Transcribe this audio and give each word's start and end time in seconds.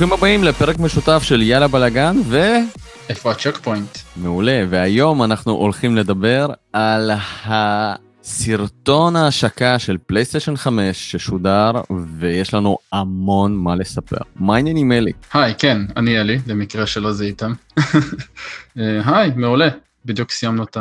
ברוכים 0.00 0.18
הבאים 0.18 0.44
לפרק 0.44 0.78
משותף 0.78 1.22
של 1.22 1.42
יאללה 1.42 1.68
בלאגן 1.68 2.16
ו... 2.24 2.42
איפה 3.08 3.30
ה 3.30 3.56
Checkpoint? 3.56 3.98
מעולה, 4.16 4.64
והיום 4.68 5.22
אנחנו 5.22 5.52
הולכים 5.52 5.96
לדבר 5.96 6.48
על 6.72 7.10
הסרטון 7.44 9.16
ההשקה 9.16 9.78
של 9.78 9.98
פלייסטיישן 10.06 10.56
5 10.56 11.12
ששודר, 11.12 11.72
ויש 12.18 12.54
לנו 12.54 12.78
המון 12.92 13.56
מה 13.56 13.76
לספר. 13.76 14.16
מה 14.36 14.54
העניינים 14.54 14.92
אלי? 14.92 15.12
היי, 15.32 15.54
כן, 15.58 15.82
אני 15.96 16.20
אלי, 16.20 16.38
למקרה 16.46 16.86
שלא 16.86 17.12
זיהיתם. 17.12 17.52
אה, 18.78 19.00
היי, 19.04 19.30
מעולה. 19.36 19.68
בדיוק 20.04 20.30
סיימנו 20.30 20.62
את 20.62 20.76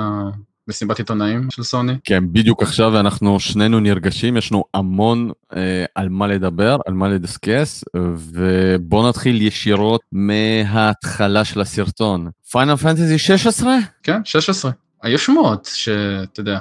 מסיבת 0.70 0.98
עיתונאים 0.98 1.48
של 1.52 1.64
סוני. 1.64 1.94
כן, 2.04 2.24
בדיוק 2.34 2.64
עכשיו 2.64 3.00
אנחנו 3.00 3.40
שנינו 3.40 3.80
נרגשים, 3.80 4.38
יש 4.38 4.52
לנו 4.52 4.64
המון 4.74 5.32
אה, 5.56 5.86
על 5.96 6.10
מה 6.10 6.28
לדבר, 6.28 6.78
על 6.88 6.94
מה 6.94 7.10
לדסקס, 7.10 7.84
ובואו 7.96 9.10
נתחיל 9.10 9.42
ישירות 9.42 10.02
מההתחלה 10.12 11.46
של 11.46 11.62
הסרטון. 11.62 12.30
Final 12.52 12.76
Fantasy 12.76 13.18
16? 13.18 13.78
כן, 14.04 14.22
16. 14.26 14.72
היו 15.04 15.20
שמועות 15.20 15.70
שאתה 15.74 16.40
יודע, 16.40 16.60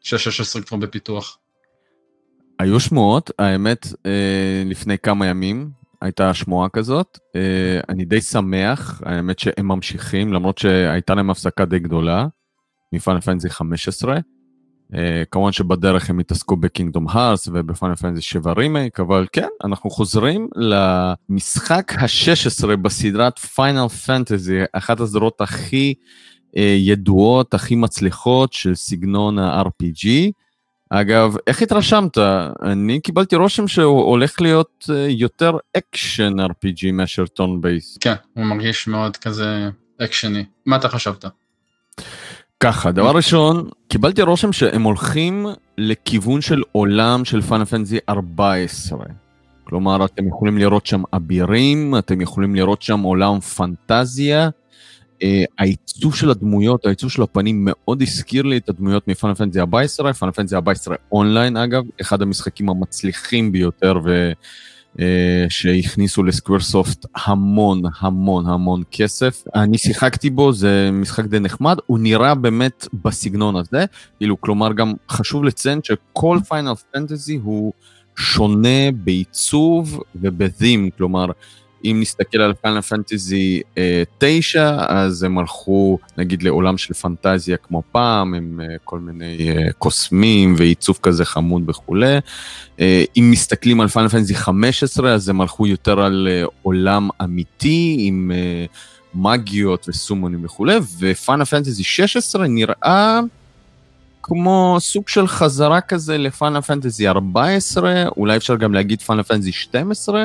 16 0.00 0.62
כבר 0.62 0.76
בפיתוח. 0.76 1.38
היו 2.58 2.80
שמועות, 2.80 3.30
האמת, 3.38 3.86
אה, 4.06 4.62
לפני 4.66 4.98
כמה 4.98 5.26
ימים 5.26 5.70
הייתה 6.00 6.34
שמועה 6.34 6.68
כזאת. 6.68 7.18
אה, 7.36 7.80
אני 7.88 8.04
די 8.04 8.20
שמח, 8.20 9.02
האמת 9.04 9.38
שהם 9.38 9.68
ממשיכים, 9.68 10.32
למרות 10.32 10.58
שהייתה 10.58 11.14
להם 11.14 11.30
הפסקה 11.30 11.64
די 11.64 11.78
גדולה. 11.78 12.26
מ 12.92 12.97
Final 12.97 13.20
Fantasy 13.20 13.50
15. 13.50 14.18
אה, 14.92 14.94
כמובן 15.30 15.52
שבדרך 15.52 16.10
הם 16.10 16.18
התעסקו 16.18 16.56
ב 16.56 16.62
Kingdom 16.62 17.06
Hearts 17.08 17.48
וב 17.52 17.64
Final 17.64 17.94
Fantasy 17.94 18.22
7 18.22 18.52
רימייק, 18.52 19.00
אבל 19.00 19.26
כן, 19.32 19.48
אנחנו 19.64 19.90
חוזרים 19.90 20.48
למשחק 20.56 21.92
ה-16 21.98 22.76
בסדרת 22.76 23.38
Final 23.38 23.88
Fantasy, 23.88 24.58
אחת 24.72 25.00
הסדרות 25.00 25.40
הכי 25.40 25.94
אה, 26.48 26.60
ידועות, 26.60 27.54
הכי 27.54 27.74
מצליחות 27.74 28.52
של 28.52 28.74
סגנון 28.74 29.38
ה-RPG. 29.38 30.06
אגב, 30.90 31.36
איך 31.46 31.62
התרשמת? 31.62 32.18
אני 32.62 33.00
קיבלתי 33.00 33.36
רושם 33.36 33.68
שהוא 33.68 34.02
הולך 34.04 34.40
להיות 34.40 34.84
אה, 34.88 34.92
יותר 35.08 35.52
action 35.76 36.40
RPG 36.40 36.92
מאשר 36.92 37.26
turn 37.26 37.60
based. 37.60 37.98
כן, 38.00 38.14
הוא 38.34 38.44
מרגיש 38.44 38.86
מאוד 38.86 39.16
כזה 39.16 39.68
אקשני. 39.98 40.44
מה 40.66 40.76
אתה 40.76 40.88
חשבת? 40.88 41.24
ככה, 42.62 42.92
דבר 42.92 43.10
ראשון, 43.10 43.68
קיבלתי 43.88 44.22
רושם 44.22 44.52
שהם 44.52 44.82
הולכים 44.82 45.46
לכיוון 45.78 46.40
של 46.40 46.62
עולם 46.72 47.24
של 47.24 47.40
Final 47.40 47.64
Fantasy 47.64 47.98
14. 48.08 48.98
כלומר, 49.64 50.04
אתם 50.04 50.28
יכולים 50.28 50.58
לראות 50.58 50.86
שם 50.86 51.02
אבירים, 51.12 51.94
אתם 51.98 52.20
יכולים 52.20 52.54
לראות 52.54 52.82
שם 52.82 53.00
עולם 53.00 53.40
פנטזיה. 53.40 54.48
אה, 54.48 55.22
העיצוב 55.58 56.14
של 56.14 56.30
הדמויות, 56.30 56.86
העיצוב 56.86 57.10
של 57.10 57.22
הפנים 57.22 57.56
מאוד 57.68 58.02
הזכיר 58.02 58.42
לי 58.42 58.56
את 58.56 58.68
הדמויות 58.68 59.08
מ 59.08 59.12
Final 59.12 59.34
Fantasy 59.34 59.60
14, 59.60 60.12
Final 60.12 60.32
Fantasy 60.32 60.56
14 60.56 60.96
אונליין 61.12 61.56
אגב, 61.56 61.84
אחד 62.00 62.22
המשחקים 62.22 62.68
המצליחים 62.68 63.52
ביותר 63.52 64.00
ו... 64.04 64.32
אה, 65.00 65.46
שהכניסו 65.48 66.22
ל 66.22 66.30
Squaresoft 66.30 67.06
המון 67.26 67.82
המון 68.00 68.46
המון 68.46 68.82
כסף. 68.90 69.44
אני 69.54 69.78
שיחקתי 69.78 70.30
בו, 70.30 70.52
זה 70.52 70.90
משחק 70.92 71.24
די 71.24 71.38
נחמד, 71.40 71.76
הוא 71.86 71.98
נראה 71.98 72.34
באמת 72.34 72.86
בסגנון 73.04 73.56
הזה, 73.56 73.84
כאילו, 74.18 74.40
כלומר 74.40 74.72
גם 74.72 74.92
חשוב 75.10 75.44
לציין 75.44 75.80
שכל 75.82 76.38
Final 76.48 76.72
Fantasy 76.92 77.36
הוא 77.42 77.72
שונה 78.16 78.90
בעיצוב 79.04 80.00
וב 80.14 80.33
theme, 80.33 80.90
כלומר, 80.96 81.26
אם 81.84 81.98
נסתכל 82.00 82.40
על 82.40 82.52
Final 82.54 82.80
Fantasy 82.80 83.62
9, 84.18 84.76
אז 84.88 85.22
הם 85.22 85.38
הלכו 85.38 85.98
נגיד 86.18 86.42
לעולם 86.42 86.78
של 86.78 86.94
פנטזיה 86.94 87.56
כמו 87.56 87.82
פעם, 87.92 88.34
עם 88.34 88.60
אה, 88.62 88.78
כל 88.84 88.98
מיני 88.98 89.36
אה, 89.38 89.72
קוסמים 89.72 90.54
ועיצוב 90.58 90.98
כזה 91.02 91.24
חמוד 91.24 91.62
וכולי. 91.66 92.18
אם 92.78 93.28
מסתכלים 93.30 93.80
על 93.80 93.88
Final 93.88 94.08
Fantasy 94.08 94.34
15, 94.34 95.14
אז 95.14 95.28
הם 95.28 95.40
הלכו 95.40 95.66
יותר 95.66 96.00
על 96.00 96.28
עולם 96.62 97.08
אמיתי 97.22 97.96
עם 97.98 98.30
מגיות 99.14 99.88
וסומונים 99.88 100.44
וכולי, 100.44 100.76
ו 101.00 101.07
Final 101.07 101.44
Fantasy 101.44 101.84
16 101.84 102.46
נראה... 102.46 103.20
כמו 104.22 104.76
סוג 104.80 105.08
של 105.08 105.26
חזרה 105.26 105.80
כזה 105.80 106.18
ל 106.18 106.25
Final 106.25 106.60
Fantasy 106.60 107.08
14, 107.08 108.04
אולי 108.16 108.36
אפשר 108.36 108.56
גם 108.56 108.74
להגיד 108.74 109.02
Final 109.02 109.22
Fantasy 109.22 109.52
12, 109.52 110.20
אה, 110.20 110.24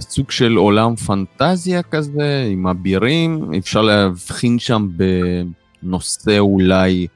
סוג 0.00 0.30
של 0.30 0.56
עולם 0.56 0.96
פנטזיה 0.96 1.82
כזה, 1.82 2.48
עם 2.50 2.66
אבירים, 2.66 3.54
אפשר 3.58 3.82
להבחין 3.82 4.58
שם 4.58 4.88
בנושא 5.82 6.38
אולי 6.38 7.06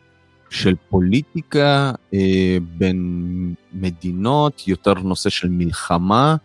של 0.50 0.74
פוליטיקה 0.88 1.92
אה, 2.14 2.56
בין 2.78 3.54
מדינות, 3.72 4.68
יותר 4.68 4.94
נושא 4.94 5.30
של 5.30 5.48
מלחמה, 5.48 6.36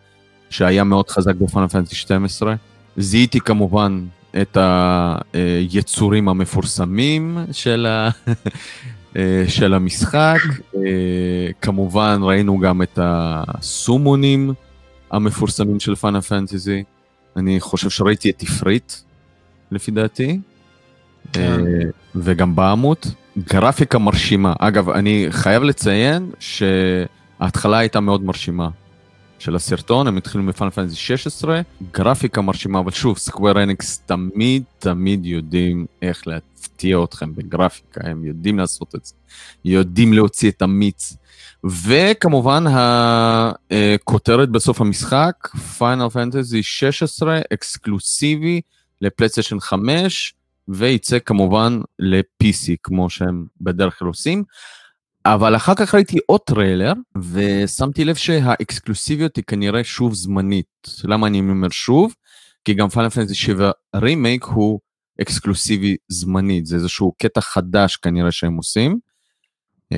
שהיה 0.49 0.83
מאוד 0.83 1.09
חזק 1.09 1.35
בפאנל 1.35 1.67
פנטזי 1.67 1.95
12. 1.95 2.55
זיהיתי 2.97 3.39
כמובן 3.39 4.05
את 4.41 4.57
היצורים 5.33 6.29
המפורסמים 6.29 7.37
של, 7.51 7.85
ה... 7.85 8.09
אה, 9.15 9.43
של 9.47 9.73
המשחק, 9.73 10.39
כמובן 11.61 12.19
ראינו 12.21 12.59
גם 12.59 12.81
את 12.81 12.99
הסומונים. 13.01 14.53
המפורסמים 15.11 15.79
של 15.79 15.95
פאנה 15.95 16.21
פנטזי. 16.21 16.83
אני 17.35 17.59
חושב 17.59 17.89
שראיתי 17.89 18.29
את 18.29 18.37
תפריט, 18.37 18.93
לפי 19.71 19.91
דעתי, 19.91 20.39
כן. 21.33 21.65
אה, 21.65 21.89
וגם 22.15 22.55
בעמות. 22.55 23.07
גרפיקה 23.37 23.99
מרשימה. 23.99 24.53
אגב, 24.59 24.89
אני 24.89 25.27
חייב 25.29 25.63
לציין 25.63 26.31
שההתחלה 26.39 27.77
הייתה 27.77 27.99
מאוד 27.99 28.23
מרשימה 28.23 28.69
של 29.39 29.55
הסרטון, 29.55 30.07
הם 30.07 30.17
התחילו 30.17 30.43
מפאנל 30.43 30.69
פנטזי 30.69 30.95
16, 30.95 31.61
גרפיקה 31.91 32.41
מרשימה, 32.41 32.79
אבל 32.79 32.91
שוב, 32.91 33.17
סקוויר 33.17 33.63
אניקס 33.63 33.97
תמיד 34.05 34.63
תמיד 34.79 35.25
יודעים 35.25 35.85
איך 36.01 36.27
להפתיע 36.27 37.03
אתכם 37.03 37.35
בגרפיקה, 37.35 38.01
הם 38.03 38.25
יודעים 38.25 38.59
לעשות 38.59 38.95
את 38.95 39.05
זה, 39.05 39.13
יודעים 39.65 40.13
להוציא 40.13 40.51
את 40.51 40.61
המיץ. 40.61 41.17
וכמובן 41.65 42.63
הכותרת 42.67 44.49
בסוף 44.49 44.81
המשחק, 44.81 45.47
Final 45.77 46.09
Fantasy 46.09 46.63
16 46.63 47.39
אקסקלוסיבי 47.53 48.61
לפלייסטיישן 49.01 49.59
5, 49.59 50.33
וייצא 50.67 51.17
כמובן 51.25 51.81
ל-PC 51.99 52.75
כמו 52.83 53.09
שהם 53.09 53.45
בדרך 53.61 53.99
כלל 53.99 54.07
עושים. 54.07 54.43
אבל 55.25 55.55
אחר 55.55 55.75
כך 55.75 55.95
ראיתי 55.95 56.17
עוד 56.25 56.41
טריילר, 56.41 56.93
ושמתי 57.31 58.05
לב 58.05 58.15
שהאקסקלוסיביות 58.15 59.35
היא 59.35 59.43
כנראה 59.47 59.83
שוב 59.83 60.13
זמנית. 60.13 60.87
למה 61.03 61.27
אני 61.27 61.39
אומר 61.39 61.69
שוב? 61.69 62.13
כי 62.65 62.73
גם 62.73 62.89
Final 62.89 63.09
Fantasy 63.09 63.35
7 63.35 63.71
רימייק 63.95 64.43
הוא 64.43 64.79
אקסקלוסיבי 65.21 65.95
זמנית, 66.07 66.65
זה 66.65 66.75
איזשהו 66.75 67.13
קטע 67.17 67.41
חדש 67.41 67.95
כנראה 67.95 68.31
שהם 68.31 68.55
עושים. 68.57 68.99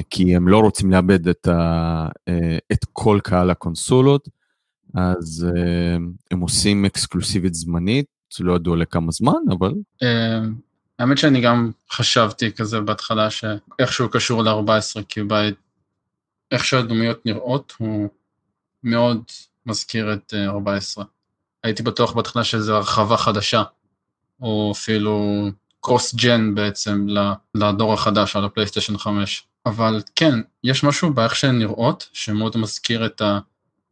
כי 0.09 0.35
הם 0.35 0.47
לא 0.47 0.59
רוצים 0.59 0.91
לאבד 0.91 1.28
את, 1.28 1.47
ה, 1.47 2.07
אה, 2.28 2.57
את 2.72 2.85
כל 2.94 3.19
קהל 3.24 3.50
הקונסולות, 3.50 4.29
אז 4.94 5.47
אה, 5.56 5.96
הם 6.31 6.40
עושים 6.40 6.85
אקסקלוסיבית 6.85 7.53
זמנית, 7.53 8.06
לא 8.40 8.56
ידוע 8.56 8.78
לכמה 8.78 9.12
זמן, 9.12 9.40
אבל... 9.51 9.74
אה, 10.03 10.40
האמת 11.00 11.18
שאני 11.18 11.41
גם 11.41 11.72
חשבתי 11.91 12.51
כזה 12.51 12.81
בהתחלה 12.81 13.30
שאיכשהו 13.30 14.10
קשור 14.10 14.44
ל-14, 14.44 15.04
כי 15.10 15.24
בית, 15.24 15.56
איך 16.51 16.66
שהדמויות 16.66 17.25
נראות 17.25 17.74
הוא 17.77 18.10
מאוד 18.83 19.24
מזכיר 19.66 20.13
את 20.13 20.33
14. 20.48 21.06
הייתי 21.63 21.83
בטוח 21.83 22.13
בהתחלה 22.13 22.44
שזה 22.44 22.74
הרחבה 22.74 23.18
חדשה, 23.18 23.63
או 24.42 24.71
אפילו 24.75 25.45
cross-gen 25.80 26.56
בעצם 26.56 27.07
לדור 27.56 27.94
החדש 27.94 28.36
על 28.36 28.45
הפלייסטיישן 28.45 28.98
5. 28.98 29.48
אבל 29.66 30.02
כן, 30.16 30.34
יש 30.63 30.84
משהו 30.84 31.13
באיך 31.13 31.36
שהן 31.36 31.60
נראות, 31.60 32.10
שמאוד 32.13 32.58
מזכיר 32.58 33.06
את 33.06 33.22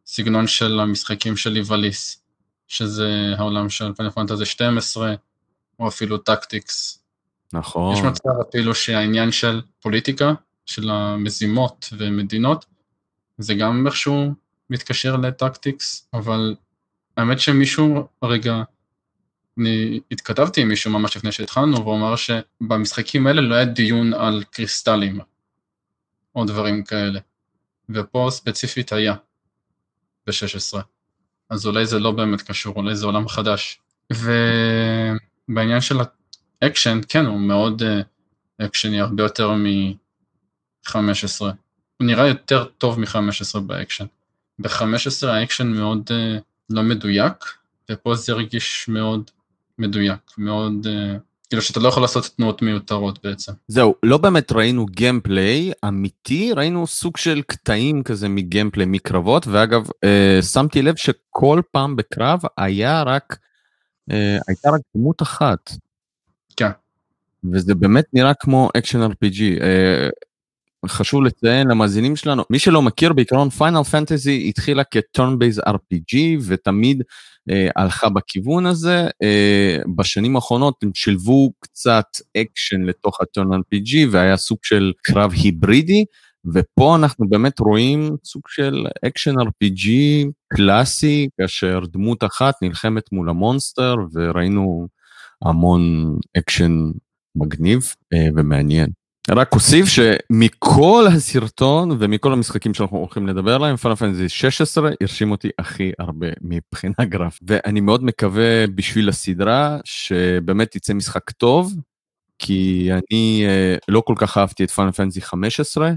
הסגנון 0.07 0.47
של 0.47 0.79
המשחקים 0.79 1.37
של 1.37 1.49
איבליס, 1.49 2.23
שזה 2.67 3.33
העולם 3.37 3.69
של 3.69 3.93
פיינל 3.93 4.09
פנטזי 4.09 4.45
12, 4.45 5.13
או 5.79 5.87
אפילו 5.87 6.17
טקטיקס. 6.17 7.03
נכון. 7.53 7.95
יש 7.95 8.01
מצב 8.01 8.29
אפילו 8.49 8.75
שהעניין 8.75 9.31
של 9.31 9.61
פוליטיקה, 9.81 10.33
של 10.65 10.89
המזימות 10.89 11.89
ומדינות, 11.97 12.65
זה 13.37 13.53
גם 13.53 13.87
איכשהו 13.87 14.33
מתקשר 14.69 15.15
לטקטיקס, 15.15 16.07
אבל 16.13 16.55
האמת 17.17 17.39
שמישהו 17.39 18.07
רגע, 18.23 18.63
אני 19.57 19.99
התכתבתי 20.11 20.61
עם 20.61 20.67
מישהו 20.67 20.91
ממש 20.91 21.17
לפני 21.17 21.31
שהתחלנו, 21.31 21.81
והוא 21.81 21.95
אמר 21.95 22.15
שבמשחקים 22.15 23.27
האלה 23.27 23.41
לא 23.41 23.55
היה 23.55 23.65
דיון 23.65 24.13
על 24.13 24.43
קריסטלים, 24.51 25.19
או 26.35 26.45
דברים 26.45 26.83
כאלה. 26.83 27.19
ופה 27.89 28.27
ספציפית 28.31 28.91
היה, 28.91 29.15
ב-16. 30.27 30.79
אז 31.49 31.65
אולי 31.65 31.85
זה 31.85 31.99
לא 31.99 32.11
באמת 32.11 32.41
קשור, 32.41 32.75
אולי 32.75 32.95
זה 32.95 33.05
עולם 33.05 33.27
חדש. 33.27 33.81
ובעניין 34.13 35.81
של 35.81 35.97
האקשן, 36.61 36.99
כן, 37.09 37.25
הוא 37.25 37.39
מאוד 37.39 37.81
אקשני, 38.61 39.01
הרבה 39.01 39.23
יותר 39.23 39.51
מ-15. 39.51 40.91
הוא 41.41 42.07
נראה 42.07 42.27
יותר 42.27 42.65
טוב 42.65 42.99
מ-15 42.99 43.59
באקשן. 43.59 44.05
ב-15 44.59 45.27
האקשן 45.27 45.67
מאוד 45.67 46.09
uh, 46.09 46.41
לא 46.69 46.83
מדויק, 46.83 47.45
ופה 47.91 48.15
זה 48.15 48.33
הרגיש 48.33 48.85
מאוד 48.87 49.31
מדויק, 49.77 50.19
מאוד... 50.37 50.87
Uh, 50.87 51.28
כאילו 51.49 51.61
שאתה 51.61 51.79
לא 51.79 51.87
יכול 51.87 52.03
לעשות 52.03 52.29
תנועות 52.37 52.61
מיותרות 52.61 53.19
בעצם. 53.23 53.51
זהו, 53.67 53.95
לא 54.03 54.17
באמת 54.17 54.51
ראינו 54.51 54.85
gameplay 54.85 55.71
אמיתי, 55.87 56.53
ראינו 56.53 56.87
סוג 56.87 57.17
של 57.17 57.41
קטעים 57.41 58.03
כזה 58.03 58.29
מ 58.29 58.35
gameplay 58.35 58.85
מקרבות, 58.85 59.47
ואגב, 59.47 59.87
אה, 60.03 60.39
שמתי 60.41 60.81
לב 60.81 60.95
שכל 60.95 61.61
פעם 61.71 61.95
בקרב 61.95 62.39
היה 62.57 63.03
רק, 63.03 63.37
אה, 64.11 64.37
הייתה 64.47 64.69
רק 64.69 64.81
דמות 64.95 65.21
אחת. 65.21 65.71
כן. 66.55 66.71
וזה 67.53 67.75
באמת 67.75 68.05
נראה 68.13 68.33
כמו 68.33 68.69
אקשן 68.77 69.01
RPG. 69.01 69.61
אה, 69.61 70.09
חשוב 70.87 71.23
לציין 71.23 71.67
למאזינים 71.67 72.15
שלנו, 72.15 72.43
מי 72.49 72.59
שלא 72.59 72.81
מכיר 72.81 73.13
בעיקרון 73.13 73.49
פיינל 73.49 73.83
פנטזי 73.83 74.45
התחילה 74.49 74.83
כ 74.83 75.39
turn-based 75.39 75.59
RPG 75.59 76.17
ותמיד 76.47 77.03
אה, 77.49 77.69
הלכה 77.75 78.09
בכיוון 78.09 78.65
הזה. 78.65 79.07
אה, 79.23 79.77
בשנים 79.95 80.35
האחרונות 80.35 80.75
הם 80.83 80.91
שילבו 80.93 81.51
קצת 81.59 82.05
אקשן 82.37 82.81
לתוך 82.81 83.21
ה 83.21 83.29
turn 83.29 83.59
RPG 83.59 84.07
והיה 84.11 84.37
סוג 84.37 84.57
של 84.63 84.91
קרב 85.03 85.31
היברידי, 85.33 86.05
ופה 86.53 86.95
אנחנו 86.95 87.29
באמת 87.29 87.59
רואים 87.59 88.09
סוג 88.25 88.41
של 88.47 88.85
אקשן 89.05 89.33
RPG 89.39 89.89
קלאסי, 90.53 91.29
כאשר 91.37 91.79
דמות 91.91 92.23
אחת 92.23 92.53
נלחמת 92.61 93.11
מול 93.11 93.29
המונסטר 93.29 93.95
וראינו 94.13 94.87
המון 95.45 96.15
אקשן 96.37 96.91
מגניב 97.35 97.81
אה, 98.13 98.27
ומעניין. 98.35 98.98
רק 99.35 99.53
אוסיף 99.53 99.85
שמכל 99.85 101.05
הסרטון 101.15 101.97
ומכל 101.99 102.33
המשחקים 102.33 102.73
שאנחנו 102.73 102.97
הולכים 102.97 103.27
לדבר 103.27 103.55
עליהם, 103.55 103.75
פיינל 103.75 103.95
פנטזי 103.95 104.29
16 104.29 104.89
הרשים 105.01 105.31
אותי 105.31 105.49
הכי 105.59 105.91
הרבה 105.99 106.27
מבחינה 106.41 106.93
גרפית. 107.01 107.41
ואני 107.47 107.81
מאוד 107.81 108.03
מקווה 108.03 108.67
בשביל 108.67 109.09
הסדרה 109.09 109.77
שבאמת 109.83 110.75
יצא 110.75 110.93
משחק 110.93 111.31
טוב, 111.31 111.73
כי 112.39 112.89
אני 112.91 113.45
אה, 113.47 113.75
לא 113.87 114.01
כל 114.05 114.13
כך 114.17 114.37
אהבתי 114.37 114.63
את 114.63 114.71
פיינל 114.71 114.91
פנטזי 114.91 115.21
15, 115.21 115.91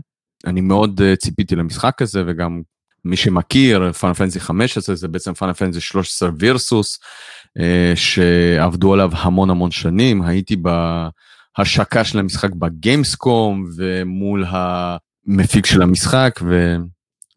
אני 0.46 0.60
מאוד 0.60 1.00
אה, 1.00 1.16
ציפיתי 1.16 1.56
למשחק 1.56 2.02
הזה, 2.02 2.22
וגם 2.26 2.62
מי 3.04 3.16
שמכיר, 3.16 3.92
פאנל 3.92 4.14
פנטזי 4.14 4.40
15 4.40 4.94
זה 4.94 5.08
בעצם 5.08 5.34
פאנל 5.34 5.52
פנטזי 5.52 5.80
13 5.80 6.30
וירסוס, 6.38 6.98
שעבדו 7.94 8.92
עליו 8.92 9.10
המון 9.14 9.50
המון 9.50 9.70
שנים, 9.70 10.22
הייתי 10.22 10.56
ב... 10.62 10.68
השקה 11.58 12.04
של 12.04 12.18
המשחק 12.18 12.50
בגיימסקום 12.50 13.68
ומול 13.76 14.44
המפיק 14.48 15.66
של 15.66 15.82
המשחק, 15.82 16.40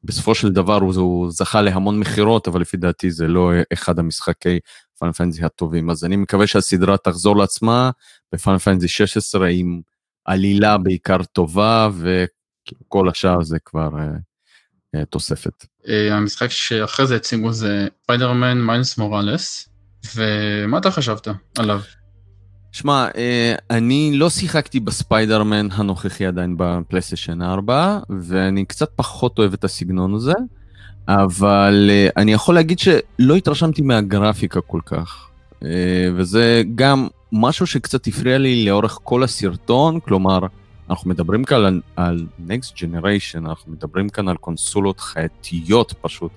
ובסופו 0.03 0.35
של 0.35 0.51
דבר 0.51 0.77
הוא, 0.77 0.95
הוא 0.95 1.31
זכה 1.31 1.61
להמון 1.61 1.99
מכירות, 1.99 2.47
אבל 2.47 2.61
לפי 2.61 2.77
דעתי 2.77 3.11
זה 3.11 3.27
לא 3.27 3.51
אחד 3.73 3.99
המשחקי 3.99 4.59
פאנל 4.99 5.11
פנטזי 5.11 5.45
הטובים. 5.45 5.89
אז 5.89 6.03
אני 6.03 6.15
מקווה 6.15 6.47
שהסדרה 6.47 6.97
תחזור 6.97 7.37
לעצמה 7.37 7.91
בפיינל 8.33 8.57
פנטזי 8.57 8.87
16 8.87 9.47
עם 9.47 9.81
עלילה 10.25 10.77
בעיקר 10.77 11.23
טובה, 11.23 11.89
וכל 11.97 13.09
השאר 13.09 13.43
זה 13.43 13.57
כבר 13.65 13.89
uh, 14.95 15.05
תוספת. 15.09 15.65
Uh, 15.83 15.89
המשחק 16.11 16.51
שאחרי 16.51 17.07
זה 17.07 17.15
הציגו 17.15 17.53
זה 17.53 17.87
ספיידרמן 18.03 18.61
מיילס 18.61 18.97
מוראלס, 18.97 19.69
ומה 20.15 20.77
אתה 20.77 20.91
חשבת 20.91 21.27
עליו? 21.57 21.81
שמע, 22.75 23.07
אה, 23.17 23.55
אני 23.69 24.11
לא 24.13 24.29
שיחקתי 24.29 24.79
בספיידרמן 24.79 25.67
הנוכחי 25.71 26.25
עדיין 26.25 26.55
בפלייסטיישן 26.57 27.41
4, 27.41 27.99
ואני 28.09 28.65
קצת 28.65 28.89
פחות 28.95 29.39
אוהב 29.39 29.53
את 29.53 29.63
הסגנון 29.63 30.13
הזה, 30.13 30.33
אבל 31.07 31.89
אה, 31.89 32.07
אני 32.17 32.33
יכול 32.33 32.55
להגיד 32.55 32.79
שלא 32.79 33.35
התרשמתי 33.35 33.81
מהגרפיקה 33.81 34.61
כל 34.61 34.79
כך. 34.85 35.27
אה, 35.63 35.69
וזה 36.15 36.63
גם 36.75 37.07
משהו 37.31 37.67
שקצת 37.67 38.07
הפריע 38.07 38.37
לי 38.37 38.65
לאורך 38.65 38.99
כל 39.03 39.23
הסרטון, 39.23 39.99
כלומר, 39.99 40.39
אנחנו 40.89 41.09
מדברים 41.09 41.43
כאן 41.43 41.79
על, 41.95 42.25
Next 42.47 42.77
Generation, 42.77 43.37
אנחנו 43.37 43.71
מדברים 43.71 44.09
כאן 44.09 44.27
על 44.27 44.37
קונסולות 44.37 44.99
חייתיות 44.99 45.93
פשוט, 46.01 46.31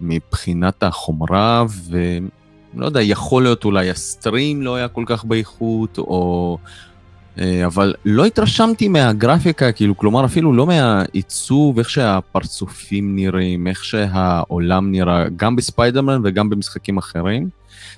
מבחינת 0.00 0.82
החומרה, 0.82 1.64
ו... 1.68 2.18
לא 2.76 2.86
יודע, 2.86 3.02
יכול 3.02 3.42
להיות 3.42 3.64
אולי 3.64 3.90
הסטרים 3.90 4.62
לא 4.62 4.76
היה 4.76 4.88
כל 4.88 5.04
כך 5.06 5.24
באיכות, 5.24 5.98
או... 5.98 6.58
אה, 7.38 7.66
אבל 7.66 7.94
לא 8.04 8.24
התרשמתי 8.24 8.88
מהגרפיקה, 8.88 9.72
כאילו, 9.72 9.96
כלומר 9.96 10.24
אפילו 10.24 10.52
לא 10.52 10.66
מהעיצוב, 10.66 11.78
איך 11.78 11.90
שהפרצופים 11.90 13.16
נראים, 13.16 13.66
איך 13.66 13.84
שהעולם 13.84 14.90
נראה, 14.90 15.24
גם 15.36 15.56
בספיידרמן 15.56 16.20
וגם 16.24 16.50
במשחקים 16.50 16.98
אחרים. 16.98 17.48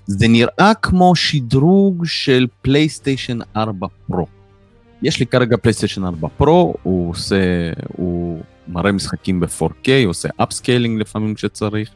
זה 0.07 0.29
נראה 0.29 0.73
כמו 0.83 1.17
שדרוג 1.17 2.05
של 2.07 2.47
פלייסטיישן 2.63 3.39
4 3.57 3.87
פרו. 4.07 4.27
יש 5.03 5.21
לי 5.21 5.27
כרגע 5.27 5.57
פלייסטיישן 5.57 6.05
4 6.05 6.29
פרו, 6.37 6.75
הוא 6.83 7.11
עושה, 7.11 7.37
הוא 7.97 8.41
מראה 8.69 8.93
משחקים 8.93 9.41
ב-4K, 9.41 9.89
הוא 10.05 10.11
עושה 10.11 10.29
upscaling 10.37 11.01
לפעמים 11.01 11.35
כשצריך. 11.35 11.91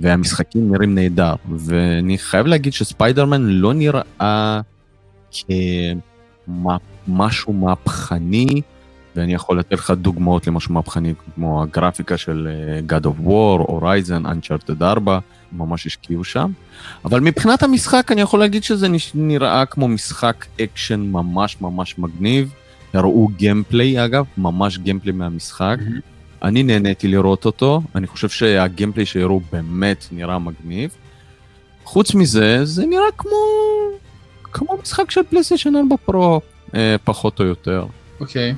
והמשחקים 0.00 0.72
נראים 0.72 0.94
נהדר, 0.94 1.34
ואני 1.56 2.18
חייב 2.18 2.46
להגיד 2.46 2.72
שספיידרמן 2.72 3.42
לא 3.42 3.72
נראה 3.74 4.60
כמשהו 6.46 7.52
מהפכני, 7.52 8.62
ואני 9.16 9.34
יכול 9.34 9.58
לתת 9.58 9.72
לך 9.72 9.90
דוגמאות 9.90 10.46
למשהו 10.46 10.74
מהפכני, 10.74 11.14
כמו 11.34 11.62
הגרפיקה 11.62 12.16
של 12.16 12.48
אה, 12.50 12.98
God 12.98 13.02
of 13.02 13.26
War, 13.26 13.68
Horizon, 13.70 14.24
Uncharted 14.24 14.82
4, 14.82 15.18
ממש 15.52 15.86
השקיעו 15.86 16.24
שם. 16.24 16.50
אבל 17.04 17.20
מבחינת 17.20 17.62
המשחק 17.62 18.12
אני 18.12 18.20
יכול 18.20 18.40
להגיד 18.40 18.64
שזה 18.64 18.88
נראה 19.14 19.66
כמו 19.66 19.88
משחק 19.88 20.46
אקשן 20.60 21.00
ממש 21.00 21.56
ממש 21.60 21.98
מגניב. 21.98 22.52
הראו 22.94 23.28
gameplay 23.28 24.04
אגב, 24.04 24.24
ממש 24.38 24.78
gameplay 24.78 25.12
מהמשחק. 25.12 25.76
Mm-hmm. 25.78 26.15
אני 26.42 26.62
נהניתי 26.62 27.08
לראות 27.08 27.44
אותו, 27.44 27.82
אני 27.94 28.06
חושב 28.06 28.28
שה 28.28 28.49
gameplay 28.49 29.06
שהראו 29.06 29.40
באמת 29.52 30.06
נראה 30.12 30.38
מגניב. 30.38 30.96
חוץ 31.84 32.14
מזה, 32.14 32.64
זה 32.64 32.86
נראה 32.86 33.12
כמו, 33.18 33.36
כמו 34.42 34.78
משחק 34.82 35.10
של 35.10 35.20
פלייסטיישן 35.30 35.76
4 35.76 35.96
פרו, 35.96 36.40
אה, 36.74 36.96
פחות 37.04 37.40
או 37.40 37.44
יותר. 37.44 37.86
אוקיי, 38.20 38.52
okay. 38.52 38.54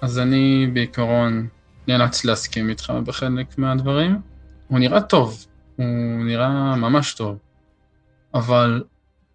אז 0.00 0.18
אני 0.18 0.66
בעיקרון 0.72 1.48
נאלץ 1.88 2.24
להסכים 2.24 2.70
איתך 2.70 2.92
בחלק 3.04 3.58
מהדברים. 3.58 4.18
הוא 4.68 4.78
נראה 4.78 5.00
טוב, 5.00 5.46
הוא 5.76 5.86
נראה 6.24 6.76
ממש 6.76 7.14
טוב, 7.14 7.38
אבל 8.34 8.82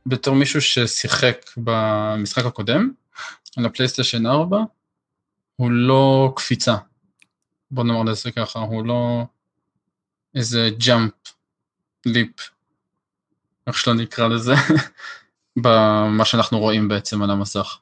בתור 0.06 0.36
מישהו 0.36 0.62
ששיחק 0.62 1.38
במשחק 1.58 2.46
הקודם, 2.46 2.92
על 3.58 3.66
הפלייסטיישן 3.66 4.26
4, 4.26 4.58
הוא 5.56 5.72
לא 5.72 6.34
קפיצה. 6.36 6.76
בוא 7.72 7.84
נאמר 7.84 8.04
לזה 8.04 8.32
ככה, 8.32 8.60
הוא 8.60 8.86
לא 8.86 9.26
איזה 10.36 10.70
ג'אמפ, 10.78 11.14
ליפ, 12.06 12.50
איך 13.68 13.78
שלא 13.78 13.94
נקרא 13.94 14.28
לזה, 14.28 14.54
במה 15.64 16.26
שאנחנו 16.26 16.60
רואים 16.60 16.88
בעצם 16.88 17.22
על 17.22 17.32
המסך. 17.32 17.78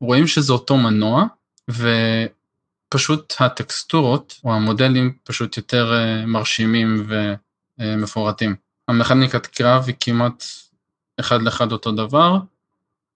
רואים 0.00 0.26
שזה 0.26 0.52
אותו 0.52 0.76
מנוע, 0.76 1.24
ופשוט 1.68 3.34
הטקסטורות 3.40 4.40
או 4.44 4.54
המודלים 4.54 5.16
פשוט 5.24 5.56
יותר 5.56 5.92
uh, 5.92 6.26
מרשימים 6.26 7.06
ומפורטים. 7.78 8.56
המכניקת 8.88 9.46
קרב 9.46 9.84
היא 9.86 9.94
כמעט 10.00 10.44
אחד 11.20 11.42
לאחד 11.42 11.72
אותו 11.72 11.92
דבר, 11.92 12.38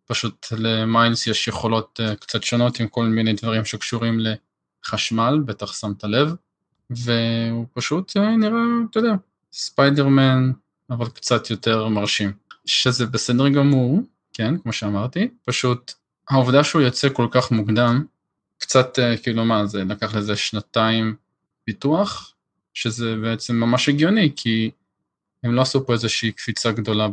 פשוט 0.07 0.47
למיינס 0.51 1.27
יש 1.27 1.49
יכולות 1.49 2.01
uh, 2.03 2.17
קצת 2.17 2.43
שונות 2.43 2.81
עם 2.81 2.89
כל 2.89 3.05
מיני 3.05 3.33
דברים 3.33 3.65
שקשורים 3.65 4.21
ל... 4.21 4.35
חשמל, 4.85 5.41
בטח 5.45 5.73
שמת 5.73 6.05
לב, 6.05 6.35
והוא 6.91 7.67
פשוט 7.73 8.17
אה, 8.17 8.37
נראה, 8.37 8.63
אתה 8.91 8.99
יודע, 8.99 9.13
ספיידרמן, 9.53 10.53
אבל 10.91 11.09
קצת 11.09 11.51
יותר 11.51 11.89
מרשים. 11.89 12.33
שזה 12.65 13.07
בסדר 13.07 13.49
גמור, 13.49 14.01
כן, 14.33 14.59
כמו 14.59 14.73
שאמרתי, 14.73 15.29
פשוט 15.45 15.93
העובדה 16.29 16.65
שהוא 16.65 16.83
יוצא 16.83 17.09
כל 17.13 17.27
כך 17.31 17.51
מוקדם, 17.51 18.05
קצת 18.59 18.99
אה, 18.99 19.17
כאילו 19.17 19.45
מה, 19.45 19.67
זה 19.67 19.85
לקח 19.85 20.15
לזה 20.15 20.37
שנתיים 20.37 21.15
פיתוח, 21.65 22.35
שזה 22.75 23.17
בעצם 23.23 23.57
ממש 23.57 23.89
הגיוני, 23.89 24.33
כי 24.37 24.71
הם 25.43 25.55
לא 25.55 25.63
עשו 25.63 25.87
פה 25.87 25.93
איזושהי 25.93 26.33
קפיצה 26.33 26.73
גדולה 26.73 27.09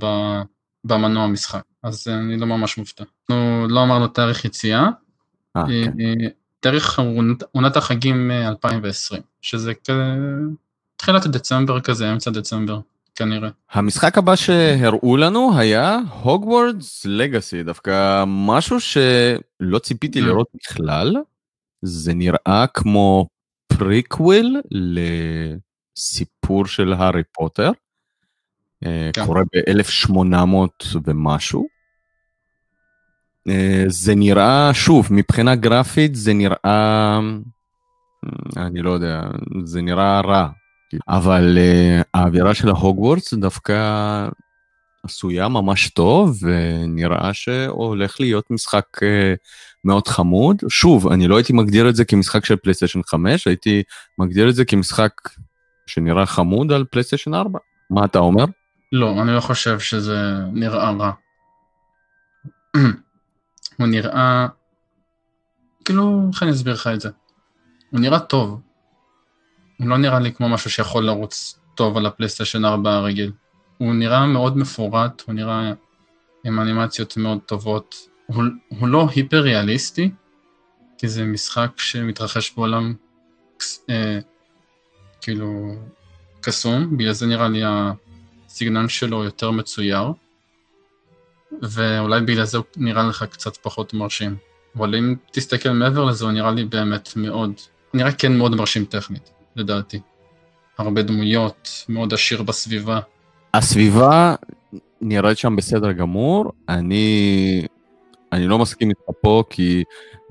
במנוע 0.83 1.23
המשחק, 1.23 1.63
אז 1.83 2.07
אני 2.07 2.38
לא 2.38 2.47
ממש 2.47 2.77
מופתע. 2.77 3.03
אנחנו 3.03 3.67
לא 3.67 3.83
אמרנו 3.83 4.07
תאריך 4.07 4.45
יציאה, 4.45 4.89
אה, 5.57 5.63
כן. 5.67 5.91
דרך 6.66 7.00
עונת 7.51 7.78
החגים 7.78 8.32
2020, 8.32 9.22
שזה 9.42 9.74
תחילת 10.96 11.28
דצמבר 11.28 11.80
כזה, 11.82 12.12
אמצע 12.12 12.32
דצמבר, 12.32 12.80
כנראה. 13.16 13.50
המשחק 13.72 14.18
הבא 14.18 14.36
שהראו 14.36 15.18
לנו 15.18 15.58
היה 15.58 15.98
הוגוורטס 16.24 17.05
לגאסי, 17.06 17.63
דווקא 17.63 18.24
משהו 18.28 18.78
שלא 18.80 19.80
ציפיתי 19.80 20.20
Mm. 20.20 20.25
לראות 20.25 20.48
בכלל. 20.56 21.16
זה 21.82 22.13
נראה 22.13 22.66
כמו 22.74 23.28
פריקוויל 23.78 24.62
לסיפור 25.98 26.66
של 26.66 26.94
הארי 26.94 27.24
פוטר. 27.34 27.72
אה, 28.86 29.10
כן. 29.13 29.25
קורה 29.25 29.42
ב-1800 29.44 30.98
ומשהו. 31.06 31.68
אה, 33.48 33.84
זה 33.88 34.15
נראה, 34.15 34.74
שוב, 34.74 35.08
מבחינה 35.12 35.55
גרפית 35.55 36.15
זה 36.15 36.34
נראה, 36.34 37.19
אני 38.58 38.81
לא 38.81 38.91
יודע, 38.91 39.22
זה 39.63 39.81
נראה 39.81 40.22
רע. 40.22 40.50
אבל 41.08 41.58
אה, 41.58 42.01
האווירה 42.13 42.53
של 42.53 42.69
ההוגוורטס 42.69 43.34
דווקא 43.34 44.27
עשויה 45.03 45.48
ממש 45.48 45.89
טוב, 45.89 46.38
ונראה 46.41 47.34
שהולך 47.34 48.19
להיות 48.19 48.51
משחק 48.51 48.86
אה, 49.03 49.34
מאוד 49.84 50.08
חמוד. 50.08 50.55
שוב, 50.69 51.08
אני 51.08 51.27
לא 51.27 51.38
הייתי 51.38 51.53
מגדיר 51.53 51.89
את 51.89 51.96
זה 51.96 52.05
כמשחק 52.05 52.46
של 52.46 52.55
פלייסטיישן 52.55 53.00
5, 53.08 53.48
הייתי 53.48 53.84
מגדיר 54.17 54.50
את 54.50 54.55
זה 54.55 54.65
כמשחק 54.65 55.12
שנראה 55.88 56.25
חמוד 56.25 56.72
על 56.72 56.86
פלייסטיישן 56.91 57.34
4. 57.34 57.60
מה 57.89 58.05
אתה 58.05 58.19
אומר? 58.19 58.46
לא, 58.91 59.22
אני 59.22 59.36
לא 59.36 59.39
חושב 59.39 59.79
שזה 59.79 60.34
נראה 60.53 60.91
רע. 60.91 61.12
הוא 63.79 63.88
נראה... 63.88 64.48
כאילו, 65.86 66.21
איך 66.33 66.43
אני 66.43 66.51
אסביר 66.51 66.74
לך 66.74 66.88
את 66.88 67.01
זה? 67.01 67.09
הוא 67.89 68.00
נראה 68.00 68.19
טוב. 68.19 68.62
הוא 69.79 69.88
לא 69.88 69.98
נראה 69.98 70.19
לי 70.19 70.33
כמו 70.33 70.50
משהו 70.50 70.69
שיכול 70.69 71.05
לרוץ 71.05 71.59
טוב 71.75 71.98
על 71.98 72.05
הפלייסטיישן 72.05 72.65
4 72.65 72.93
הרגיל. 72.93 73.31
הוא 73.77 73.93
נראה 73.93 74.27
מאוד 74.27 74.57
מפורט, 74.57 75.21
הוא 75.27 75.36
נראה 75.36 75.74
עם 76.43 76.59
אנימציות 76.59 77.17
מאוד 77.17 77.39
טובות. 77.45 77.95
הוא, 78.25 78.43
הוא 78.67 78.88
לא 78.88 79.07
היפר 79.15 79.41
ריאליסטי, 79.41 80.12
כי 80.98 81.07
זה 81.07 81.25
משחק 81.25 81.71
שמתרחש 81.77 82.53
בעולם 82.57 82.93
אה, 83.89 84.19
כאילו 85.21 85.75
קסום, 86.41 86.98
בגלל 86.98 87.13
זה 87.13 87.25
נראה 87.25 87.48
לי 87.48 87.62
הסגנון 87.65 88.89
שלו 88.89 89.24
יותר 89.24 89.51
מצויר, 89.51 90.12
ואולי 91.62 92.22
בגלל 92.22 92.46
זה 92.46 92.58
הוא 92.58 92.65
נראה 92.77 93.03
לך 93.03 93.24
קצת 93.24 93.58
פחות 93.58 93.94
מרשים. 93.94 94.36
אבל 94.75 94.96
אם 94.96 95.15
תסתכל 95.32 95.70
מעבר 95.70 96.06
לזה, 96.06 96.25
הוא 96.25 96.32
נראה 96.32 96.51
לי 96.51 96.65
באמת 96.65 97.10
מאוד, 97.15 97.53
נראה 97.94 98.12
כן 98.12 98.38
מאוד 98.38 98.56
מרשים 98.56 98.86
טכנית, 98.86 99.32
לדעתי. 99.56 100.00
הרבה 100.77 101.01
דמויות, 101.01 101.86
מאוד 101.89 102.13
עשיר 102.13 102.44
בסביבה. 102.44 103.00
הסביבה 103.53 104.36
נראית 105.01 105.38
שם 105.38 105.56
בסדר 105.56 105.91
גמור, 105.91 106.51
אני, 106.70 107.65
אני 108.32 108.48
לא 108.48 108.60
מסכים 108.60 108.89
איתך 108.89 109.01
פה 109.22 109.44
כי 109.50 109.84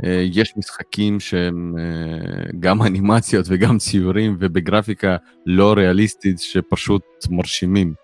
אה, 0.05 0.25
יש 0.33 0.53
משחקים 0.57 1.21
שהם 1.21 1.75
אה, 1.79 2.51
גם 2.61 2.83
אנימציות 2.83 3.47
וגם 3.49 3.79
ציורים 3.79 4.37
ובגרפיקה 4.41 5.17
לא 5.47 5.73
ריאליסטית 5.73 6.39
שפשוט 6.39 7.03
מרשימים. 7.31 7.95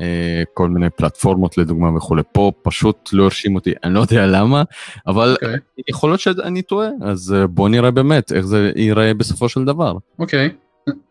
אה, 0.00 0.42
כל 0.54 0.68
מיני 0.68 0.90
פלטפורמות 0.90 1.58
לדוגמה 1.58 1.96
וכולי, 1.96 2.22
פה 2.32 2.52
פשוט 2.62 3.10
לא 3.12 3.24
הרשים 3.24 3.54
אותי, 3.54 3.72
אני 3.84 3.94
לא 3.94 4.00
יודע 4.00 4.26
למה, 4.26 4.62
אבל 5.06 5.32
אוקיי. 5.32 5.56
יכול 5.88 6.10
להיות 6.10 6.20
שאני 6.20 6.62
טועה, 6.62 6.88
אז 7.02 7.34
אה, 7.38 7.46
בוא 7.46 7.68
נראה 7.68 7.90
באמת 7.90 8.32
איך 8.32 8.46
זה 8.46 8.72
ייראה 8.76 9.14
בסופו 9.14 9.48
של 9.48 9.64
דבר. 9.64 9.96
אוקיי. 10.18 10.50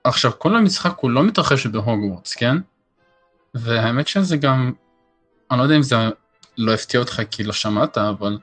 עכשיו, 0.03 0.31
כל 0.37 0.55
המשחק 0.55 0.99
הוא 0.99 1.11
לא 1.11 1.23
מתרחש 1.23 1.67
בהוגוורטס, 1.67 2.33
כן? 2.33 2.57
והאמת 3.53 4.07
שזה 4.07 4.37
גם, 4.37 4.71
אני 5.51 5.59
לא 5.59 5.63
יודע 5.63 5.75
אם 5.75 5.83
זה 5.83 5.95
לא 6.57 6.73
הפתיע 6.73 6.99
אותך 6.99 7.21
כי 7.31 7.43
לא 7.43 7.53
שמעת, 7.53 7.97
אבל 7.97 8.37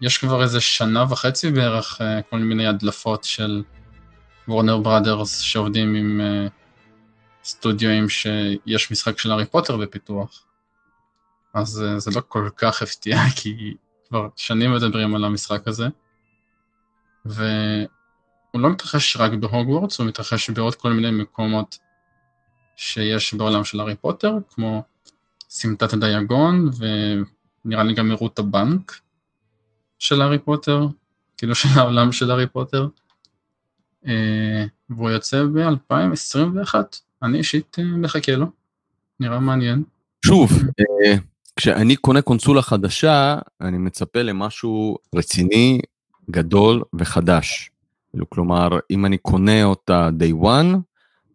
יש 0.00 0.18
כבר 0.18 0.42
איזה 0.42 0.60
שנה 0.60 1.04
וחצי 1.08 1.50
בערך 1.50 2.00
אה, 2.00 2.22
כל 2.30 2.38
מיני 2.38 2.66
הדלפות 2.66 3.24
של 3.24 3.62
וורנר 4.48 4.78
בראדרס 4.78 5.38
שעובדים 5.38 5.94
עם 5.94 6.20
אה, 6.20 6.46
סטודיואים 7.46 8.08
שיש 8.08 8.90
משחק 8.90 9.18
של 9.18 9.30
הארי 9.30 9.46
פוטר 9.46 9.76
בפיתוח. 9.76 10.44
אז 11.54 11.82
אה, 11.82 11.98
זה 11.98 12.10
לא 12.16 12.22
כל 12.28 12.48
כך 12.56 12.82
הפתיע, 12.82 13.18
כי 13.42 13.74
כבר 14.08 14.28
שנים 14.36 14.74
מדברים 14.74 15.14
על 15.14 15.24
המשחק 15.24 15.68
הזה. 15.68 15.86
והוא 17.24 17.88
לא 18.54 18.70
מתרחש 18.70 19.16
רק 19.16 19.32
בהוגוורטס, 19.32 19.98
הוא 19.98 20.06
מתרחש 20.06 20.50
בעוד 20.50 20.74
כל 20.74 20.92
מיני 20.92 21.10
מקומות 21.10 21.78
שיש 22.76 23.34
בעולם 23.34 23.64
של 23.64 23.80
הארי 23.80 23.94
פוטר, 23.94 24.32
כמו 24.50 24.82
סמטת 25.48 25.92
הדיאגון, 25.92 26.70
ונראה 26.78 27.84
לי 27.84 27.94
גם 27.94 28.12
את 28.26 28.38
הבנק 28.38 29.00
של 29.98 30.22
הארי 30.22 30.38
פוטר, 30.38 30.86
כאילו 31.36 31.54
של 31.54 31.68
העולם 31.74 32.12
של 32.12 32.30
הארי 32.30 32.46
פוטר. 32.46 32.88
אה, 34.06 34.64
והוא 34.90 35.10
יוצא 35.10 35.44
ב-2021, 35.44 36.74
אני 37.26 37.38
אישית 37.38 37.76
אה, 37.78 37.84
מחכה 37.84 38.32
לו, 38.32 38.46
נראה 39.20 39.40
מעניין. 39.40 39.82
שוב, 40.26 40.50
אה, 40.80 41.14
כשאני 41.56 41.96
קונה 41.96 42.22
קונסולה 42.22 42.62
חדשה, 42.62 43.38
אני 43.60 43.78
מצפה 43.78 44.22
למשהו 44.22 44.96
רציני, 45.14 45.80
גדול 46.30 46.82
וחדש. 46.94 47.70
כאילו, 48.10 48.30
כלומר, 48.30 48.68
אם 48.90 49.06
אני 49.06 49.18
קונה 49.18 49.64
אותה 49.64 50.10
day 50.18 50.44
one, 50.44 50.76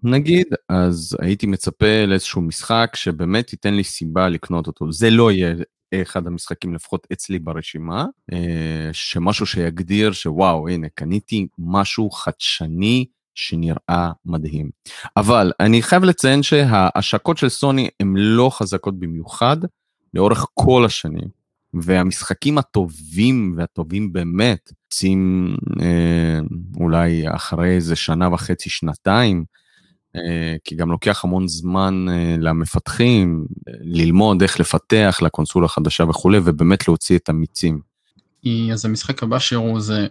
נגיד, 0.04 0.48
אז 0.70 1.18
הייתי 1.22 1.48
מצפה 1.48 2.06
לאיזשהו 2.08 2.42
משחק 2.42 2.92
שבאמת 2.96 3.54
ייתן 3.54 3.74
לי 3.74 3.84
סיבה 3.84 4.30
לקנות 4.30 4.68
אותו. 4.68 4.92
זה 4.92 5.10
לא 5.10 5.32
יהיה 5.32 5.56
אחד 5.94 6.28
המשחקים, 6.28 6.74
לפחות 6.74 7.08
אצלי 7.14 7.40
ברשימה, 7.40 8.06
אה, 8.34 8.90
שמשהו 8.94 9.46
שיגדיר 9.46 10.12
שוואו, 10.12 10.70
הנה, 10.70 10.88
קניתי 10.96 11.48
משהו 11.60 12.12
חדשני 12.12 13.06
שנראה 13.36 14.12
מדהים. 14.26 14.70
אבל 15.18 15.52
אני 15.60 15.82
חייב 15.82 16.04
לציין 16.04 16.44
שההשקות 16.44 17.38
של 17.38 17.50
סוני 17.50 17.90
הן 18.00 18.14
לא 18.18 18.50
חזקות 18.54 19.00
במיוחד 19.00 19.58
לאורך 20.14 20.46
כל 20.54 20.86
השנים. 20.86 21.42
והמשחקים 21.74 22.58
הטובים 22.58 23.54
והטובים 23.58 24.14
באמת, 24.14 24.72
יוצאים 24.86 25.56
אה, 25.82 26.40
אולי 26.80 27.24
אחרי 27.36 27.76
איזה 27.76 27.96
שנה 27.96 28.34
וחצי, 28.34 28.70
שנתיים, 28.70 29.46
אה, 30.16 30.56
כי 30.64 30.76
גם 30.76 30.92
לוקח 30.92 31.24
המון 31.24 31.48
זמן 31.48 32.06
אה, 32.10 32.36
למפתחים 32.40 33.46
אה, 33.68 33.74
ללמוד 33.82 34.42
איך 34.42 34.60
לפתח 34.60 35.20
לקונסולה 35.22 35.66
החדשה 35.66 36.04
וכולי, 36.04 36.38
ובאמת 36.44 36.88
להוציא 36.88 37.18
את 37.18 37.30
המיצים. 37.30 37.80
אז 38.74 38.86
המשחק 38.86 39.24
הבא 39.24 39.40
שהראו 39.40 39.80
זה 39.80 40.08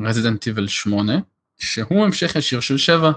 Resident 0.00 0.54
Evil 0.54 0.68
8, 0.68 1.18
שהוא 1.62 2.04
המשך 2.04 2.36
ישיר 2.36 2.60
של 2.60 2.78
7. 2.78 3.12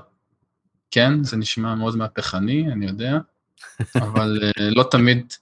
כן, 0.92 1.24
זה 1.24 1.38
נשמע 1.38 1.76
מאוד 1.76 1.96
מהפכני, 1.98 2.72
אני 2.72 2.86
יודע, 2.86 3.18
אבל 3.96 4.40
אה, 4.44 4.70
לא 4.70 4.88
תמיד 4.92 5.34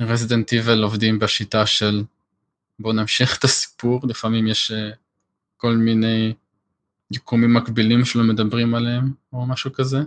Resident 0.00 0.52
Evil 0.52 0.82
עובדים 0.82 1.18
בשיטה 1.18 1.66
של 1.66 2.04
בואו 2.78 2.92
נמשיך 2.92 3.38
את 3.38 3.44
הסיפור, 3.44 4.00
לפעמים 4.08 4.46
יש 4.46 4.70
אה, 4.70 4.90
כל 5.56 5.72
מיני 5.72 6.34
יקומים 7.10 7.54
מקבילים 7.54 8.04
שלא 8.04 8.22
מדברים 8.24 8.74
עליהם, 8.74 9.12
או 9.32 9.46
משהו 9.46 9.72
כזה. 9.72 9.98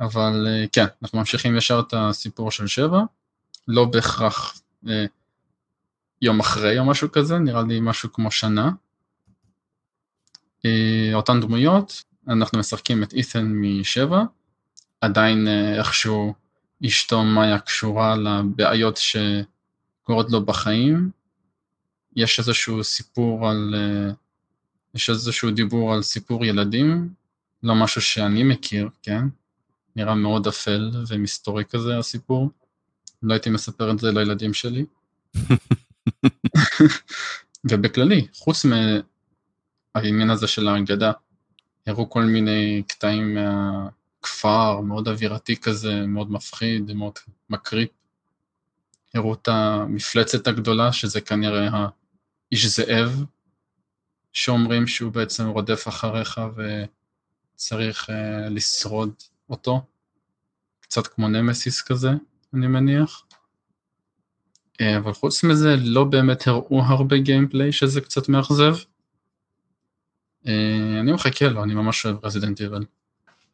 אבל 0.00 0.46
אה, 0.48 0.64
כן, 0.72 0.86
אנחנו 1.02 1.18
ממשיכים 1.18 1.56
ישר 1.56 1.82
את 1.88 1.94
הסיפור 1.96 2.50
של 2.50 2.66
7, 2.66 3.00
לא 3.68 3.84
בהכרח 3.84 4.60
אה, 4.88 5.04
יום 6.22 6.40
אחרי 6.40 6.78
או 6.78 6.84
משהו 6.84 7.12
כזה, 7.12 7.38
נראה 7.38 7.62
לי 7.62 7.80
משהו 7.80 8.12
כמו 8.12 8.30
שנה. 8.30 8.70
אה, 10.64 11.10
אותן 11.14 11.40
דמויות, 11.40 12.02
אנחנו 12.28 12.58
משחקים 12.58 13.02
את 13.02 13.12
אית'ן 13.12 13.46
משבע, 13.46 14.22
עדיין 15.00 15.48
אה, 15.48 15.78
איכשהו 15.78 16.34
אשתו 16.86 17.24
מאיה 17.24 17.58
קשורה 17.58 18.16
לבעיות 18.16 18.96
שקורות 18.96 20.30
לו 20.30 20.44
בחיים. 20.44 21.10
יש 22.16 22.38
איזשהו 22.38 22.84
סיפור 22.84 23.48
על, 23.48 23.74
אה, 23.76 24.12
יש 24.94 25.10
איזשהו 25.10 25.50
דיבור 25.50 25.94
על 25.94 26.02
סיפור 26.02 26.44
ילדים, 26.44 27.08
לא 27.62 27.74
משהו 27.74 28.00
שאני 28.00 28.42
מכיר, 28.42 28.88
כן? 29.02 29.24
נראה 29.96 30.14
מאוד 30.14 30.46
אפל 30.46 30.90
ומסתורי 31.08 31.64
כזה 31.64 31.98
הסיפור. 31.98 32.50
לא 33.22 33.34
הייתי 33.34 33.50
מספר 33.50 33.90
את 33.90 33.98
זה 33.98 34.12
לילדים 34.12 34.54
שלי. 34.54 34.84
ובכללי, 37.70 38.26
חוץ 38.34 38.64
מהעניין 39.96 40.30
הזה 40.30 40.46
של 40.46 40.68
ההגדה, 40.68 41.12
הראו 41.86 42.10
כל 42.10 42.22
מיני 42.22 42.82
קטעים 42.88 43.34
מהכפר, 43.34 44.80
מאוד 44.80 45.08
אווירתי 45.08 45.56
כזה, 45.56 46.06
מאוד 46.06 46.30
מפחיד, 46.30 46.92
מאוד 46.92 47.12
מקריפ. 47.50 47.88
הראו 49.14 49.34
את 49.34 49.48
המפלצת 49.48 50.46
הגדולה, 50.46 50.92
שזה 50.92 51.20
כנראה 51.20 51.68
האיש 51.72 52.66
זאב, 52.66 53.24
שאומרים 54.32 54.86
שהוא 54.86 55.12
בעצם 55.12 55.46
רודף 55.46 55.88
אחריך 55.88 56.40
צריך 57.54 58.10
uh, 58.10 58.12
לשרוד 58.50 59.12
אותו, 59.50 59.80
קצת 60.80 61.06
כמו 61.06 61.28
נמסיס 61.28 61.82
כזה, 61.82 62.10
אני 62.54 62.66
מניח. 62.66 63.24
Uh, 64.82 64.84
אבל 64.98 65.12
חוץ 65.12 65.44
מזה, 65.44 65.76
לא 65.78 66.04
באמת 66.04 66.46
הראו 66.46 66.82
הרבה 66.82 67.18
gameplay, 67.18 67.72
שזה 67.72 68.00
קצת 68.00 68.28
מאכזב. 68.28 68.76
Uh, 70.46 71.00
אני 71.00 71.12
מחכה 71.12 71.48
לו, 71.48 71.62
אני 71.64 71.74
ממש 71.74 72.06
אוהב 72.06 72.16
רזידנט 72.24 72.60
איבל. 72.60 72.84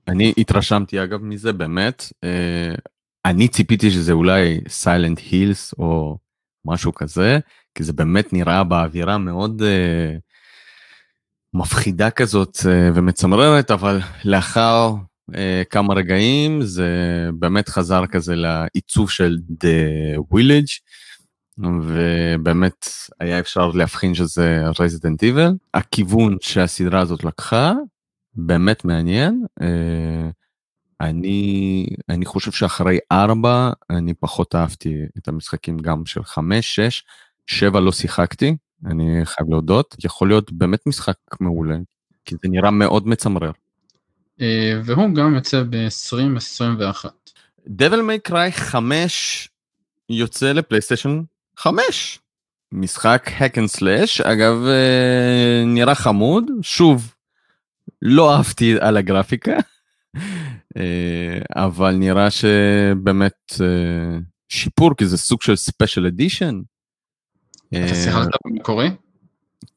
אני 0.09 0.33
התרשמתי 0.39 1.03
אגב 1.03 1.23
מזה 1.23 1.53
באמת, 1.53 2.13
uh, 2.25 2.81
אני 3.25 3.49
ציפיתי 3.49 3.91
שזה 3.91 4.13
אולי 4.13 4.61
סיילנט 4.69 5.21
הילס 5.31 5.75
או 5.79 6.19
משהו 6.65 6.95
כזה, 6.95 7.39
כי 7.75 7.85
זה 7.85 7.93
באמת 7.93 8.33
נראה 8.33 8.65
באווירה 8.65 9.19
מאוד 9.19 9.63
uh, 9.63 10.21
מפחידה 11.55 12.11
כזאת 12.11 12.59
ומצמררת, 12.95 13.71
אבל 13.71 14.01
לאחר 14.25 14.93
uh, 15.31 15.35
כמה 15.71 15.95
רגעים 15.95 16.63
זה 16.63 16.89
באמת 17.35 17.69
חזר 17.69 18.07
כזה 18.07 18.35
לעיצוב 18.37 19.11
של 19.11 19.39
The 19.65 20.35
Village, 20.35 20.81
ובאמת 21.83 22.89
היה 23.21 23.39
אפשר 23.39 23.71
להבחין 23.71 24.15
שזה 24.15 24.65
Resident 24.71 25.23
Evil. 25.23 25.53
הכיוון 25.75 26.37
שהסדרה 26.41 27.01
הזאת 27.01 27.25
לקחה, 27.25 27.73
באמת 28.35 28.85
מעניין. 28.85 29.45
Uh, 29.61 29.65
אני, 31.01 31.87
אני 32.09 32.25
חושב 32.25 32.53
שאחרי 32.53 32.99
ארבע, 33.13 33.71
אני 33.91 34.15
פחות 34.15 34.55
אהבתי 34.55 34.95
את 35.19 35.29
המשחקים 35.29 35.79
גם 35.79 36.07
של 36.07 36.25
חמש, 36.25 36.75
שש, 36.75 37.05
שבע 37.47 37.81
לא 37.81 37.93
שיחקתי, 37.93 38.57
אני 38.87 39.21
חייב 39.25 39.51
להודות. 39.51 39.97
יכול 40.05 40.29
להיות 40.29 40.53
באמת 40.53 40.87
משחק 40.87 41.17
מעולה, 41.41 41.77
כי 42.25 42.35
זה 42.43 42.49
נראה 42.49 42.71
מאוד 42.71 43.09
מצמרר. 43.09 43.51
אה, 44.41 44.81
והוא 44.85 45.15
גם 45.15 45.35
יוצא 45.35 45.63
ב-2021. 45.63 47.05
Devil 47.67 48.03
May 48.09 48.31
Cry 48.31 48.51
5 48.51 49.49
יוצא 50.09 50.53
לפלייסטיישן 50.53 51.21
5. 51.57 52.19
משחק 52.73 53.31
hack 53.39 53.55
and 53.57 53.79
slash, 53.79 54.23
אגב, 54.25 54.67
אה, 54.67 55.65
נראה 55.67 55.95
חמוד, 55.95 56.45
שוב, 56.63 57.15
לא 58.03 58.37
אהבתי 58.37 58.75
על 58.81 58.97
הגרפיקה. 58.97 59.57
אה, 60.77 61.39
אבל 61.65 61.95
נראה 61.95 62.31
שבאמת 62.31 63.53
אה, 63.61 64.19
שיפור, 64.49 64.91
כי 64.97 65.07
זה 65.07 65.19
סוג 65.19 65.43
של 65.43 65.57
ספיישל 65.57 66.07
אדישן. 66.07 66.61
אתה 67.69 67.95
שיחקת 67.95 68.31
במקורי? 68.47 68.91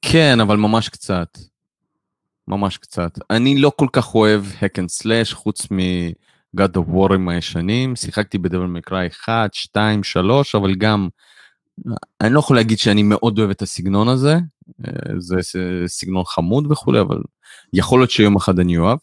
כן, 0.02 0.40
אבל 0.40 0.58
ממש 0.58 0.90
קצת. 0.90 1.38
ממש 2.48 2.78
קצת. 2.78 3.20
אני 3.30 3.58
לא 3.58 3.72
כל 3.76 3.88
כך 3.94 4.16
אוהב 4.16 4.44
hack 4.46 4.78
and 4.78 5.02
slash, 5.04 5.36
חוץ 5.36 5.68
מ-God 5.72 6.78
of 6.78 6.94
War 6.94 7.30
הישנים. 7.30 7.96
שיחקתי 7.96 8.38
בדבל 8.38 8.66
מקראי 8.66 9.08
1, 9.08 9.54
2, 9.54 10.04
3, 10.04 10.56
אבל 10.56 10.76
גם, 10.76 11.08
אני 12.22 12.34
לא 12.34 12.40
יכול 12.40 12.56
להגיד 12.56 12.80
שאני 12.80 13.04
מאוד 13.04 13.40
אוהב 13.40 13.50
את 13.50 13.62
הסגנון 13.62 14.08
הזה. 14.08 14.38
אה, 14.88 15.20
זה 15.20 15.36
סגנון 15.88 16.24
חמוד 16.26 16.72
וכולי, 16.72 17.00
אבל 17.02 17.18
יכול 17.74 18.00
להיות 18.00 18.12
שיום 18.12 18.36
אחד 18.36 18.60
אני 18.60 18.78
אוהב. 18.78 18.98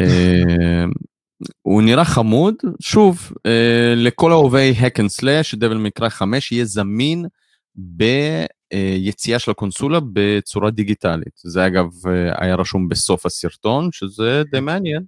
אה, 0.00 0.84
הוא 1.62 1.82
נראה 1.82 2.04
חמוד, 2.04 2.54
שוב, 2.80 3.32
אה, 3.46 3.94
לכל 3.96 4.32
אוהבי 4.32 4.74
hack 4.80 5.00
and 5.00 5.22
slash, 5.22 5.56
דבל 5.56 5.76
מקרא 5.76 6.08
5 6.08 6.52
יהיה 6.52 6.64
זמין 6.64 7.26
ביציאה 7.74 9.38
של 9.38 9.50
הקונסולה 9.50 9.98
בצורה 10.12 10.70
דיגיטלית. 10.70 11.32
זה 11.36 11.66
אגב 11.66 11.86
היה 12.40 12.54
רשום 12.54 12.88
בסוף 12.88 13.26
הסרטון, 13.26 13.88
שזה 13.92 14.42
די 14.52 14.60
מעניין. 14.60 15.02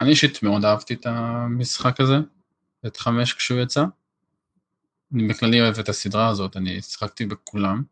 אני 0.00 0.10
אישית 0.10 0.42
מאוד 0.42 0.64
אהבתי 0.64 0.94
את 0.94 1.06
המשחק 1.06 2.00
הזה, 2.00 2.16
את 2.86 2.96
5 2.96 3.32
כשהוא 3.32 3.60
יצא. 3.60 3.84
אני 5.14 5.28
בכללי 5.28 5.60
אוהב 5.60 5.78
את 5.78 5.88
הסדרה 5.88 6.28
הזאת, 6.28 6.56
אני 6.56 6.82
שיחקתי 6.82 7.26
בכולם, 7.26 7.82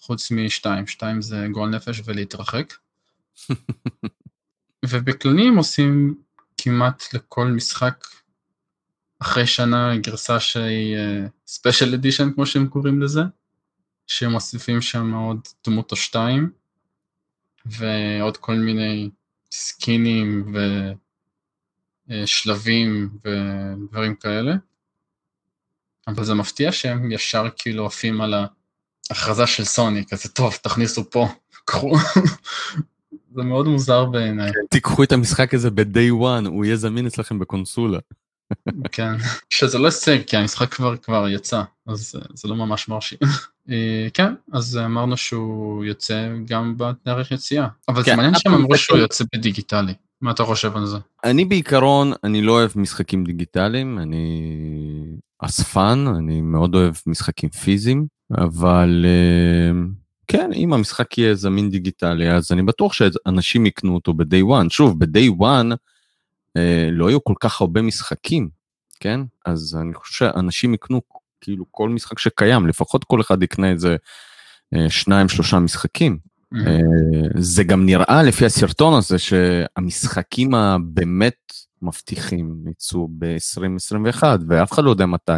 חוץ 0.00 0.30
משתיים, 0.30 0.86
שתיים 0.86 1.22
זה 1.22 1.46
גועל 1.52 1.70
נפש 1.70 2.02
ולהתרחק. 2.04 2.74
ובכללי 4.88 5.48
הם 5.48 5.56
עושים 5.56 6.14
כמעט 6.58 7.14
לכל 7.14 7.46
משחק 7.46 8.06
אחרי 9.18 9.46
שנה 9.46 9.96
גרסה 9.96 10.40
שהיא 10.40 10.96
ספיישל 11.46 11.92
uh, 11.92 11.94
אדישן 11.94 12.32
כמו 12.34 12.46
שהם 12.46 12.68
קוראים 12.68 13.02
לזה, 13.02 13.20
שהם 14.06 14.30
מוסיפים 14.30 14.80
שם 14.80 15.14
עוד 15.14 15.40
דמות 15.66 15.90
או 15.90 15.96
שתיים, 15.96 16.50
ועוד 17.66 18.36
כל 18.36 18.54
מיני 18.54 19.10
סקינים 19.50 20.54
ושלבים 22.08 23.08
uh, 23.12 23.28
ודברים 23.28 24.14
כאלה. 24.14 24.54
אבל 26.08 26.24
זה 26.24 26.34
מפתיע 26.34 26.72
שהם 26.72 27.12
ישר 27.12 27.48
כאילו 27.56 27.86
עפים 27.86 28.20
על 28.20 28.34
ההכרזה 29.10 29.46
של 29.46 29.64
סוני, 29.64 30.04
כזה 30.10 30.28
טוב, 30.28 30.54
תכניסו 30.62 31.10
פה, 31.10 31.28
קחו. 31.64 31.92
זה 33.34 33.42
מאוד 33.42 33.66
מוזר 33.66 34.04
בעיניי. 34.04 34.52
כן, 34.52 34.60
תיקחו 34.70 35.02
את 35.02 35.12
המשחק 35.12 35.54
הזה 35.54 35.70
ב-day 35.70 36.10
one, 36.20 36.48
הוא 36.48 36.64
יהיה 36.64 36.76
זמין 36.76 37.06
אצלכם 37.06 37.38
בקונסולה. 37.38 37.98
כן, 38.92 39.12
שזה 39.50 39.78
לא 39.78 39.86
הישג, 39.86 40.18
כי 40.26 40.36
המשחק 40.36 40.74
כבר 40.74 40.96
כבר 40.96 41.28
יצא, 41.28 41.62
אז 41.86 42.14
זה 42.34 42.48
לא 42.48 42.56
ממש 42.56 42.88
מרשים. 42.88 43.18
אה, 43.70 44.08
כן, 44.14 44.34
אז 44.52 44.76
אמרנו 44.76 45.16
שהוא 45.16 45.84
יוצא 45.84 46.28
גם 46.44 46.74
בתאריך 46.76 47.30
יציאה, 47.30 47.66
אבל 47.88 48.02
זה 48.02 48.10
כן, 48.10 48.16
מעניין 48.16 48.34
שהם 48.34 48.54
אמרו 48.54 48.76
שהוא 48.76 48.98
יוצא 48.98 49.24
בדיגיטלי. 49.34 49.94
מה 50.20 50.30
אתה 50.30 50.44
חושב 50.44 50.76
על 50.76 50.86
זה? 50.86 50.96
אני 51.24 51.44
בעיקרון, 51.44 52.12
אני 52.24 52.42
לא 52.42 52.52
אוהב 52.52 52.70
משחקים 52.76 53.24
דיגיטליים, 53.24 53.98
אני 53.98 54.56
אספן, 55.38 56.04
אני 56.18 56.40
מאוד 56.40 56.74
אוהב 56.74 56.94
משחקים 57.06 57.50
פיזיים, 57.50 58.06
אבל 58.38 59.04
uh, 59.04 60.00
כן, 60.26 60.52
אם 60.52 60.72
המשחק 60.72 61.18
יהיה 61.18 61.34
זמין 61.34 61.70
דיגיטלי, 61.70 62.30
אז 62.30 62.52
אני 62.52 62.62
בטוח 62.62 62.92
שאנשים 62.92 63.66
יקנו 63.66 63.94
אותו 63.94 64.14
ב-day 64.14 64.42
one. 64.48 64.70
שוב, 64.70 65.04
ב-day 65.04 65.40
one 65.40 65.74
אה, 66.56 66.88
לא 66.92 67.10
יהיו 67.10 67.24
כל 67.24 67.34
כך 67.40 67.60
הרבה 67.60 67.82
משחקים, 67.82 68.48
כן? 69.00 69.20
אז 69.46 69.78
אני 69.80 69.94
חושב 69.94 70.14
שאנשים 70.14 70.74
יקנו 70.74 71.00
כאילו 71.40 71.64
כל 71.70 71.88
משחק 71.88 72.18
שקיים, 72.18 72.66
לפחות 72.66 73.04
כל 73.04 73.20
אחד 73.20 73.42
יקנה 73.42 73.70
איזה 73.70 73.96
אה, 74.74 74.90
שניים, 74.90 75.28
שלושה 75.28 75.58
משחקים. 75.58 76.18
Mm-hmm. 76.54 76.68
אה, 76.68 77.40
זה 77.40 77.64
גם 77.64 77.86
נראה 77.86 78.22
לפי 78.22 78.46
הסרטון 78.46 78.94
הזה 78.98 79.18
שהמשחקים 79.18 80.54
הבאמת 80.54 81.52
מבטיחים 81.82 82.64
יצאו 82.70 83.08
ב-2021, 83.18 84.22
ואף 84.48 84.72
אחד 84.72 84.84
לא 84.84 84.90
יודע 84.90 85.06
מתי. 85.06 85.32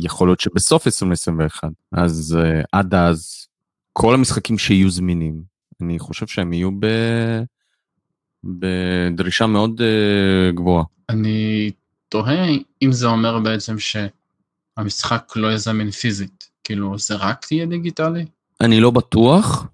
יכול 0.00 0.28
להיות 0.28 0.40
שבסוף 0.40 0.86
2021. 0.86 1.68
אז 1.92 2.38
uh, 2.40 2.64
עד 2.72 2.94
אז 2.94 3.46
כל 3.92 4.14
המשחקים 4.14 4.58
שיהיו 4.58 4.90
זמינים, 4.90 5.42
אני 5.82 5.98
חושב 5.98 6.26
שהם 6.26 6.52
יהיו 6.52 6.70
ב... 6.80 6.86
בדרישה 8.44 9.46
מאוד 9.46 9.80
uh, 9.80 10.54
גבוהה. 10.54 10.84
אני 11.08 11.70
תוהה 12.08 12.46
אם 12.82 12.92
זה 12.92 13.06
אומר 13.06 13.38
בעצם 13.38 13.76
שהמשחק 13.78 15.32
לא 15.36 15.46
יהיה 15.46 15.58
זמין 15.58 15.90
פיזית, 15.90 16.48
כאילו 16.64 16.98
זה 16.98 17.14
רק 17.14 17.46
תהיה 17.46 17.66
דיגיטלי? 17.66 18.26
אני 18.60 18.80
לא 18.80 18.90
בטוח, 18.90 19.66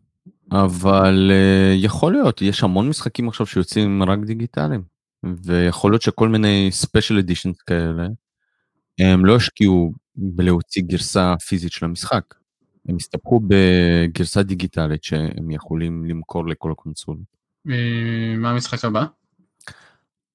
אבל 0.54 1.30
uh, 1.30 1.84
יכול 1.84 2.12
להיות, 2.12 2.42
יש 2.42 2.62
המון 2.62 2.88
משחקים 2.88 3.28
עכשיו 3.28 3.46
שיוצאים 3.46 4.02
רק 4.02 4.18
דיגיטליים, 4.18 4.82
ויכול 5.42 5.92
להיות 5.92 6.02
שכל 6.02 6.28
מיני 6.28 6.68
special 6.72 7.18
editions 7.18 7.62
כאלה, 7.62 8.06
הם 8.98 9.24
לא 9.24 9.36
השקיעו 9.36 9.92
בלהוציא 10.16 10.82
גרסה 10.86 11.34
פיזית 11.46 11.72
של 11.72 11.84
המשחק. 11.84 12.34
הם 12.88 12.96
הסתפקו 12.96 13.40
בגרסה 13.48 14.42
דיגיטלית 14.42 15.04
שהם 15.04 15.50
יכולים 15.50 16.04
למכור 16.04 16.46
לכל 16.46 16.72
הקונסול. 16.72 17.16
אה, 17.68 18.36
מה 18.36 18.50
המשחק 18.50 18.84
הבא? 18.84 19.04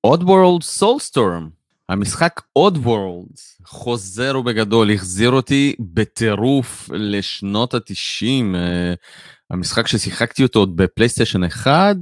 אודוורלד 0.01 0.63
סולסטורם. 0.63 1.49
המשחק 1.89 2.41
אודוורלד 2.53 3.27
חוזר 3.65 4.39
ובגדול, 4.39 4.91
החזיר 4.91 5.31
אותי 5.31 5.75
בטירוף 5.79 6.89
לשנות 6.93 7.73
התשעים. 7.73 8.55
אה, 9.51 9.55
המשחק 9.55 9.87
ששיחקתי 9.87 10.43
אותו 10.43 10.59
עוד 10.59 10.75
בפלייסטיישן 10.75 11.43
1. 11.43 11.95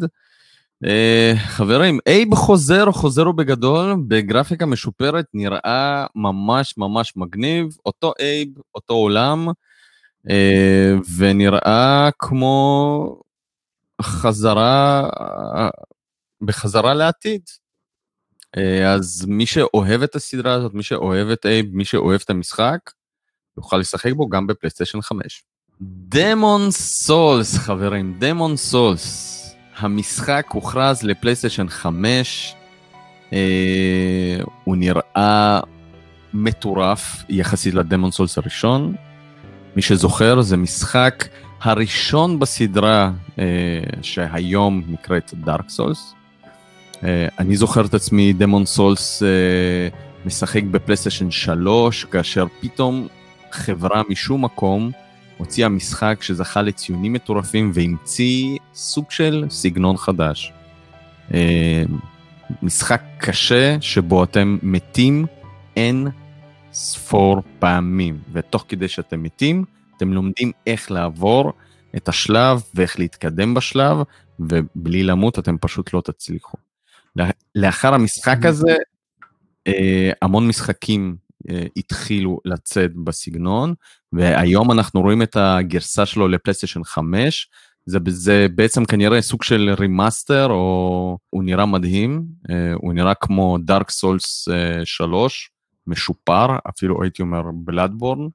אה, 0.86 1.34
חברים, 1.38 2.00
Abe 2.08 2.36
חוזר, 2.36 2.92
חוזר 2.92 3.30
ובגדול, 3.30 3.96
בגרפיקה 4.08 4.66
משופרת, 4.66 5.26
נראה 5.34 6.06
ממש 6.16 6.78
ממש 6.78 7.14
מגניב. 7.16 7.68
אותו 7.86 8.14
Abe, 8.20 8.50
אותו 8.76 8.94
עולם. 8.94 9.48
אה, 10.30 10.94
ונראה 11.18 12.10
כמו 12.20 13.22
חזרה, 14.02 15.10
בחזרה 16.42 16.94
לעתיד. 16.94 17.42
אה, 18.58 18.94
אז 18.94 19.26
מי 19.28 19.46
שאוהב 19.46 20.02
את 20.02 20.16
הסדרה 20.16 20.54
הזאת, 20.54 20.74
מי 20.74 20.84
שאוהב 20.84 21.28
את 21.28 21.46
Abe, 21.46 21.66
מי 21.72 21.86
שאוהב 21.86 22.22
את 22.24 22.30
המשחק, 22.30 22.80
יוכל 23.58 23.78
לשחק 23.78 24.12
בו 24.14 24.30
גם 24.30 24.48
בפלייסטיישן 24.48 25.02
5. 25.02 25.44
Demon's 25.82 26.72
Souls, 26.72 27.58
חברים, 27.58 28.14
Demon's 28.20 28.58
Souls. 28.58 29.34
המשחק 29.78 30.46
הוכרז 30.54 31.04
לפלייסטיישן 31.04 31.70
5, 31.70 32.56
אה, 33.34 33.38
הוא 34.64 34.76
נראה 34.76 35.60
מטורף 36.34 37.24
יחסית 37.30 37.74
לדמון 37.74 38.12
סולס 38.12 38.38
הראשון. 38.38 38.96
מי 39.76 39.82
שזוכר, 39.82 40.42
זה 40.42 40.58
משחק 40.58 41.28
הראשון 41.62 42.40
בסדרה 42.40 43.12
אה, 43.40 43.46
שהיום 44.02 44.84
נקראת 44.88 45.34
דארק 45.34 45.70
סולס. 45.70 46.14
אה, 47.04 47.28
אני 47.40 47.56
זוכר 47.56 47.86
את 47.86 47.94
עצמי 47.94 48.34
דמון 48.34 48.66
סולס 48.66 49.24
אה, 49.24 49.28
משחק 50.26 50.64
בפלייסטיישן 50.64 51.32
3, 51.32 52.04
כאשר 52.06 52.46
פתאום 52.60 53.08
חברה 53.52 54.02
משום 54.10 54.46
מקום 54.46 54.92
הוציאה 55.38 55.70
משחק 55.70 56.18
שזכה 56.22 56.62
לציונים 56.62 57.14
מטורפים 57.14 57.72
והמציא 57.74 58.58
סוג 58.74 59.12
של 59.12 59.46
סגנון 59.50 59.98
חדש. 59.98 60.54
אה, 61.34 61.84
משחק 62.62 63.02
קשה 63.18 63.78
שבו 63.82 64.24
אתם 64.24 64.58
מתים 64.64 65.26
אין 65.76 66.08
ספור 66.74 67.42
פעמים, 67.60 68.20
ותוך 68.34 68.66
כדי 68.68 68.88
שאתם 68.88 69.24
מתים, 69.24 69.66
אתם 69.98 70.14
לומדים 70.14 70.52
איך 70.68 70.92
לעבור 70.92 71.54
את 71.96 72.10
השלב 72.10 72.62
ואיך 72.76 73.00
להתקדם 73.00 73.54
בשלב, 73.54 73.98
ובלי 74.40 75.04
למות 75.04 75.40
אתם 75.40 75.58
פשוט 75.58 75.94
לא 75.94 76.02
תצליחו. 76.02 76.58
לאחר 77.56 77.94
המשחק 77.94 78.46
הזה, 78.46 78.76
אה, 79.68 80.12
המון 80.22 80.48
משחקים 80.48 81.16
התחילו 81.78 82.40
לצאת 82.46 82.96
בסגנון, 82.96 83.74
והיום 84.14 84.72
אנחנו 84.72 85.02
רואים 85.02 85.22
את 85.22 85.36
הגרסה 85.36 86.06
שלו 86.06 86.28
לפלייסטיישן 86.28 86.84
5, 86.84 87.50
זה, 87.86 88.00
זה 88.08 88.48
בעצם 88.56 88.86
כנראה 88.86 89.22
סוג 89.22 89.44
של 89.44 89.70
remaster, 89.80 90.48
או 90.50 91.18
הוא 91.30 91.44
נראה 91.44 91.66
מדהים, 91.66 92.26
אה, 92.50 92.74
הוא 92.74 92.94
נראה 92.94 93.14
כמו 93.14 93.58
Dark 93.58 93.92
Souls 93.92 94.48
3, 94.84 95.50
משופר, 95.88 96.48
אפילו 96.70 97.04
הייתי 97.04 97.22
אומר 97.22 97.42
Bloodborne, 97.54 98.28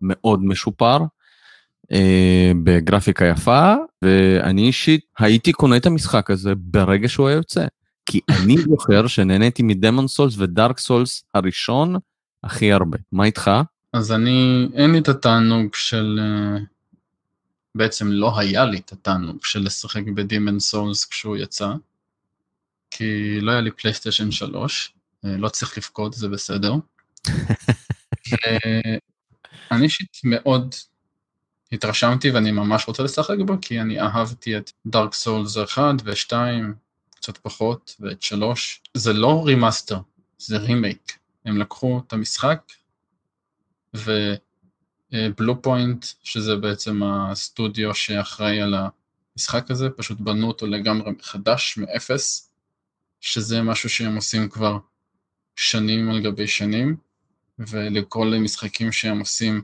מאוד 0.00 0.44
משופר, 0.44 0.98
אה, 1.92 2.52
בגרפיקה 2.64 3.24
יפה, 3.26 3.74
ואני 4.02 4.66
אישית 4.66 5.00
הייתי 5.18 5.52
קונה 5.52 5.76
את 5.76 5.86
המשחק 5.86 6.30
הזה 6.30 6.52
ברגע 6.56 7.08
שהוא 7.08 7.28
היה 7.28 7.36
יוצא. 7.36 7.66
כי 8.06 8.20
אני 8.30 8.56
זוכר 8.58 9.06
שנהניתי 9.06 9.62
מ 9.62 9.68
Demon's 9.68 10.08
Souls 10.08 10.34
ו 10.38 10.46
Dark 10.46 10.78
Souls 10.78 11.24
הראשון 11.34 11.96
הכי 12.44 12.72
הרבה. 12.72 12.98
מה 13.12 13.24
איתך? 13.24 13.50
אז 13.92 14.12
אני, 14.12 14.68
אין 14.74 14.92
לי 14.92 14.98
את 14.98 15.08
התענוג 15.08 15.74
של... 15.74 16.20
אה, 16.22 16.58
בעצם 17.74 18.08
לא 18.12 18.38
היה 18.38 18.64
לי 18.64 18.78
את 18.78 18.92
התענוג 18.92 19.44
של 19.44 19.62
לשחק 19.62 20.02
ב 20.14 20.20
Demon's 20.20 20.60
Souls 20.60 21.04
כשהוא 21.04 21.36
יצא, 21.36 21.72
כי 22.90 23.40
לא 23.40 23.50
היה 23.50 23.60
לי 23.60 23.70
פלייסטיישן 23.70 24.30
3, 24.30 24.94
אה, 25.24 25.36
לא 25.36 25.48
צריך 25.48 25.78
לפקוד, 25.78 26.14
זה 26.14 26.28
בסדר. 26.28 26.74
אני 29.70 29.84
אישית 29.84 30.20
מאוד 30.24 30.74
התרשמתי 31.72 32.30
ואני 32.30 32.52
ממש 32.52 32.88
רוצה 32.88 33.02
לשחק 33.02 33.36
בו, 33.46 33.54
כי 33.60 33.80
אני 33.80 34.00
אהבתי 34.00 34.56
את 34.56 34.70
Dark 34.86 35.14
Souls 35.14 35.58
1 35.58 35.82
ו-2, 36.04 36.32
קצת 37.16 37.38
פחות, 37.38 37.96
ואת 38.00 38.22
3. 38.22 38.82
זה 38.94 39.12
לא 39.12 39.42
remaster, 39.46 39.98
זה 40.38 40.58
רימייק. 40.58 41.21
הם 41.44 41.58
לקחו 41.58 42.02
את 42.06 42.12
המשחק, 42.12 42.62
ו 43.94 45.62
Bluepoint, 45.62 46.06
שזה 46.22 46.56
בעצם 46.56 47.02
הסטודיו 47.02 47.94
שאחראי 47.94 48.60
על 48.60 48.74
המשחק 49.36 49.70
הזה, 49.70 49.90
פשוט 49.90 50.20
בנו 50.20 50.48
אותו 50.48 50.66
לגמרי 50.66 51.10
מחדש, 51.10 51.78
מאפס, 51.78 52.52
שזה 53.20 53.62
משהו 53.62 53.88
שהם 53.88 54.16
עושים 54.16 54.48
כבר 54.48 54.78
שנים 55.56 56.10
על 56.10 56.20
גבי 56.20 56.46
שנים, 56.46 56.96
ולכל 57.58 58.32
משחקים 58.40 58.92
שהם 58.92 59.20
עושים, 59.20 59.62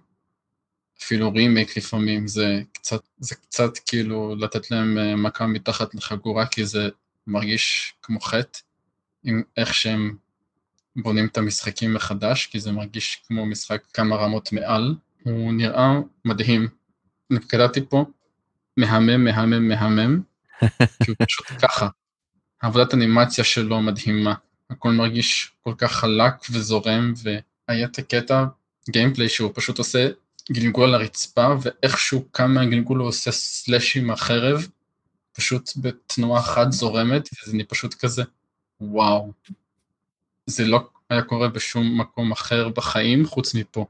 אפילו 1.02 1.32
רימייק 1.32 1.76
לפעמים, 1.76 2.28
זה 2.28 2.62
קצת, 2.72 3.00
זה 3.18 3.34
קצת 3.34 3.78
כאילו 3.86 4.34
לתת 4.36 4.70
להם 4.70 4.98
אה, 4.98 5.16
מכה 5.16 5.46
מתחת 5.46 5.94
לחגורה, 5.94 6.46
כי 6.46 6.66
זה 6.66 6.88
מרגיש 7.26 7.94
כמו 8.02 8.20
חטא, 8.20 8.58
עם 9.24 9.42
איך 9.56 9.74
שהם 9.74 10.16
בונים 11.02 11.26
את 11.26 11.38
המשחקים 11.38 11.94
מחדש, 11.94 12.46
כי 12.46 12.60
זה 12.60 12.72
מרגיש 12.72 13.22
כמו 13.26 13.46
משחק 13.46 13.82
כמה 13.92 14.16
רמות 14.16 14.52
מעל. 14.52 14.94
הוא 15.22 15.52
נראה 15.52 15.92
מדהים. 16.24 16.68
אני 17.30 17.40
קלטתי 17.40 17.80
פה, 17.88 18.04
מהמם, 18.76 19.24
מהמם, 19.24 19.68
מהמם, 19.68 20.20
כי 21.04 21.10
הוא 21.10 21.16
פשוט 21.26 21.46
ככה. 21.62 21.88
העבודת 22.62 22.94
אנימציה 22.94 23.44
שלו 23.44 23.82
מדהימה. 23.82 24.34
הכל 24.70 24.90
מרגיש 24.90 25.52
כל 25.60 25.74
כך 25.78 25.92
חלק 25.92 26.34
וזורם, 26.50 27.12
והיה 27.22 27.86
את 27.86 27.98
הקטע 27.98 28.44
גיימפליי 28.90 29.28
שהוא 29.28 29.50
פשוט 29.54 29.78
עושה 29.78 30.08
גלגול 30.52 30.88
על 30.88 30.94
הרצפה, 30.94 31.54
ואיכשהו 31.62 32.24
קם 32.30 32.50
מהגלגול 32.54 32.98
הוא 32.98 33.08
עושה 33.08 33.32
סלאש 33.32 33.96
עם 33.96 34.10
החרב, 34.10 34.66
פשוט 35.32 35.70
בתנועה 35.76 36.42
חד 36.42 36.72
זורמת, 36.72 37.28
ואני 37.46 37.64
פשוט 37.64 37.94
כזה, 37.94 38.22
וואו. 38.80 39.32
זה 40.48 40.64
לא 40.64 40.88
היה 41.10 41.22
קורה 41.22 41.48
בשום 41.48 42.00
מקום 42.00 42.32
אחר 42.32 42.68
בחיים 42.68 43.26
חוץ 43.26 43.54
מפה. 43.54 43.86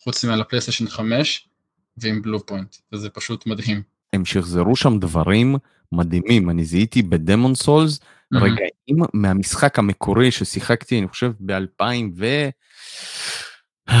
חוץ 0.00 0.24
מעל 0.24 0.40
הפלייסטיישן 0.40 0.88
5 0.88 1.48
ועם 1.96 2.22
בלו 2.22 2.46
פוינט, 2.46 2.76
וזה 2.92 3.10
פשוט 3.10 3.46
מדהים. 3.46 3.82
הם 4.12 4.24
שחזרו 4.24 4.76
שם 4.76 4.98
דברים 4.98 5.56
מדהימים, 5.92 6.50
אני 6.50 6.64
זיהיתי 6.64 7.02
בדמון 7.02 7.54
סולס 7.54 7.98
mm-hmm. 7.98 8.38
רגעים 8.38 9.04
מהמשחק 9.14 9.78
המקורי 9.78 10.30
ששיחקתי, 10.30 10.98
אני 10.98 11.08
חושב 11.08 11.32
ב-2011, 11.40 13.92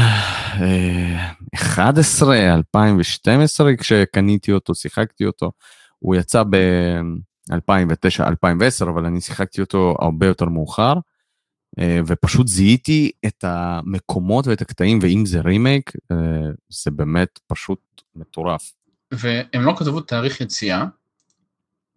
2012 2.22 3.76
כשקניתי 3.76 4.52
אותו, 4.52 4.74
שיחקתי 4.74 5.26
אותו. 5.26 5.52
הוא 5.98 6.14
יצא 6.14 6.42
ב-2009-2010, 6.42 8.88
אבל 8.88 9.04
אני 9.04 9.20
שיחקתי 9.20 9.60
אותו 9.60 9.96
הרבה 10.00 10.26
יותר 10.26 10.44
מאוחר, 10.44 10.94
אה, 10.94 11.00
ופשוט 12.06 12.48
זיהיתי 12.48 13.10
את 13.26 13.44
המקומות 13.44 14.46
ואת 14.46 14.60
הקטעים, 14.60 14.98
ואם 15.02 15.26
זה 15.26 15.40
רימייק, 15.40 15.92
אה, 16.12 16.16
זה 16.68 16.90
באמת 16.90 17.40
פשוט 17.46 18.02
מטורף. 18.14 18.72
והם 19.12 19.62
לא 19.62 19.74
כתבו 19.78 20.00
תאריך 20.00 20.40
יציאה, 20.40 20.84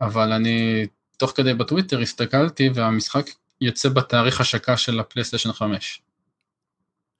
אבל 0.01 0.31
אני 0.31 0.87
תוך 1.17 1.31
כדי 1.35 1.53
בטוויטר 1.53 1.99
הסתכלתי 1.99 2.69
והמשחק 2.73 3.25
יוצא 3.61 3.89
בתאריך 3.89 4.41
השקה 4.41 4.77
של 4.77 4.99
הפלייסטיישן 4.99 5.51
5. 5.51 6.01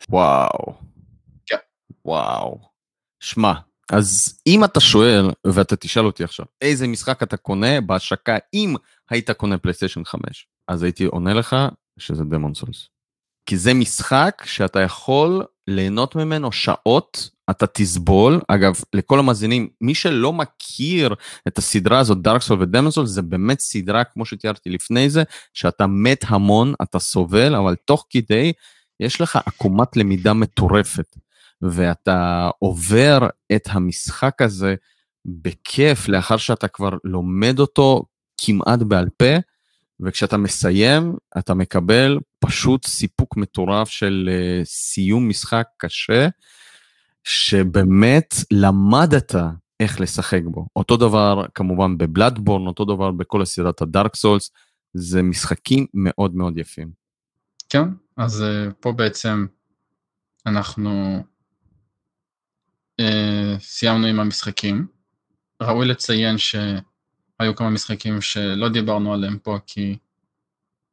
וואו. 0.10 0.74
כן. 1.46 1.58
וואו. 2.06 2.60
שמע, 3.20 3.54
אז 3.91 4.39
אם 4.48 4.63
אתה 4.63 4.80
שואל, 4.80 5.30
ואתה 5.48 5.76
תשאל 5.76 6.06
אותי 6.06 6.24
עכשיו, 6.24 6.46
איזה 6.62 6.88
משחק 6.88 7.24
אתה 7.24 7.38
קונה 7.38 7.82
בהשקה 7.82 8.38
אם 8.54 8.76
היית 9.10 9.32
קונה 9.32 9.58
פלייסטיישן 9.58 10.04
5, 10.04 10.48
אז 10.67 10.84
הייתי 10.84 11.06
עונה 11.06 11.34
לך 11.34 11.56
שזה 11.97 12.23
דמון 12.23 12.53
סולס. 12.53 12.89
כי 13.45 13.57
זה 13.57 13.73
משחק 13.73 14.43
שאתה 14.45 14.79
יכול 14.79 15.43
ליהנות 15.67 16.15
ממנו 16.15 16.51
שעות, 16.51 17.29
אתה 17.49 17.67
תסבול. 17.67 18.41
אגב, 18.47 18.75
לכל 18.93 19.19
המאזינים, 19.19 19.69
מי 19.81 19.95
שלא 19.95 20.33
מכיר 20.33 21.15
את 21.47 21.57
הסדרה 21.57 21.99
הזאת, 21.99 22.21
דארק 22.21 22.41
סול 22.41 22.62
ודמון 22.62 22.91
סול, 22.91 23.05
זה 23.05 23.21
באמת 23.21 23.60
סדרה, 23.60 24.03
כמו 24.03 24.25
שתיארתי 24.25 24.69
לפני 24.69 25.10
זה, 25.10 25.23
שאתה 25.53 25.88
מת 25.88 26.25
המון, 26.27 26.73
אתה 26.83 26.99
סובל, 26.99 27.55
אבל 27.55 27.75
תוך 27.86 28.05
כדי 28.10 28.53
יש 28.99 29.21
לך 29.21 29.39
עקומת 29.45 29.97
למידה 29.97 30.33
מטורפת. 30.33 31.15
ואתה 31.62 32.49
עובר 32.60 33.19
את 33.55 33.67
המשחק 33.71 34.41
הזה 34.41 34.75
בכיף 35.25 36.07
לאחר 36.07 36.38
שאתה 36.38 36.67
כבר 36.67 36.89
לומד 37.03 37.60
אותו 37.60 38.03
כמעט 38.38 38.79
בעל 38.79 39.10
פה, 39.17 39.36
וכשאתה 39.99 40.38
מסיים, 40.38 41.15
אתה 41.38 41.53
מקבל 41.53 42.17
פשוט 42.39 42.86
סיפוק 42.86 43.38
מטורף 43.38 43.89
של 43.89 44.29
uh, 44.29 44.65
סיום 44.65 45.29
משחק 45.29 45.67
קשה, 45.77 46.27
שבאמת 47.23 48.36
למדת 48.51 49.36
איך 49.79 50.01
לשחק 50.01 50.41
בו. 50.45 50.67
אותו 50.75 50.97
דבר 50.97 51.45
כמובן 51.55 51.97
בבלאדבורן, 51.97 52.67
אותו 52.67 52.86
דבר 52.86 53.12
בכל 53.12 53.41
הסדרת 53.41 53.81
הדארק 53.81 54.15
סולס, 54.15 54.51
זה 54.93 55.21
משחקים 55.21 55.86
מאוד 55.93 56.36
מאוד 56.36 56.57
יפים. 56.57 56.91
כן, 57.69 57.83
אז 58.17 58.41
uh, 58.43 58.73
פה 58.73 58.91
בעצם 58.91 59.45
אנחנו 60.45 61.23
uh, 63.01 63.05
סיימנו 63.60 64.07
עם 64.07 64.19
המשחקים. 64.19 64.88
ראוי 65.63 65.88
לציין 65.88 66.38
ש... 66.38 66.55
היו 67.39 67.56
כמה 67.56 67.69
משחקים 67.69 68.21
שלא 68.21 68.69
דיברנו 68.69 69.13
עליהם 69.13 69.39
פה 69.39 69.58
כי 69.67 69.97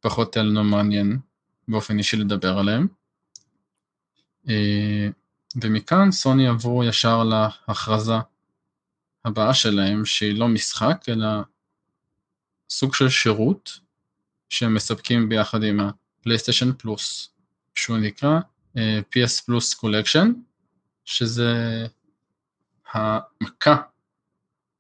פחות 0.00 0.37
היה 0.37 0.44
לנו 0.44 0.64
מעניין 0.64 1.18
באופן 1.68 1.98
אישי 1.98 2.16
לדבר 2.16 2.59
עליהם. 2.59 2.87
אה, 4.48 5.09
ומכאן 5.62 6.11
סוני 6.11 6.48
עברו 6.48 6.85
ישר 6.85 7.24
להכרזה 7.24 8.14
הבאה 9.24 9.54
שלהם 9.54 10.04
שהיא 10.04 10.38
לא 10.38 10.48
משחק 10.48 11.04
אלא 11.09 11.26
סוג 12.70 12.94
של 12.94 13.09
שירות 13.09 13.78
שהם 14.48 14.74
מספקים 14.74 15.28
ביחד 15.28 15.62
עם 15.62 15.80
ה 15.80 15.88
PlayStation 15.88 16.72
Plus, 16.72 17.35
שהוא 17.74 17.98
נקרא 17.98 18.40
uh, 18.76 18.78
PS 19.02 19.44
Plus 19.46 19.74
Collection, 19.74 20.33
שזה 21.04 21.87
המכה 22.92 23.76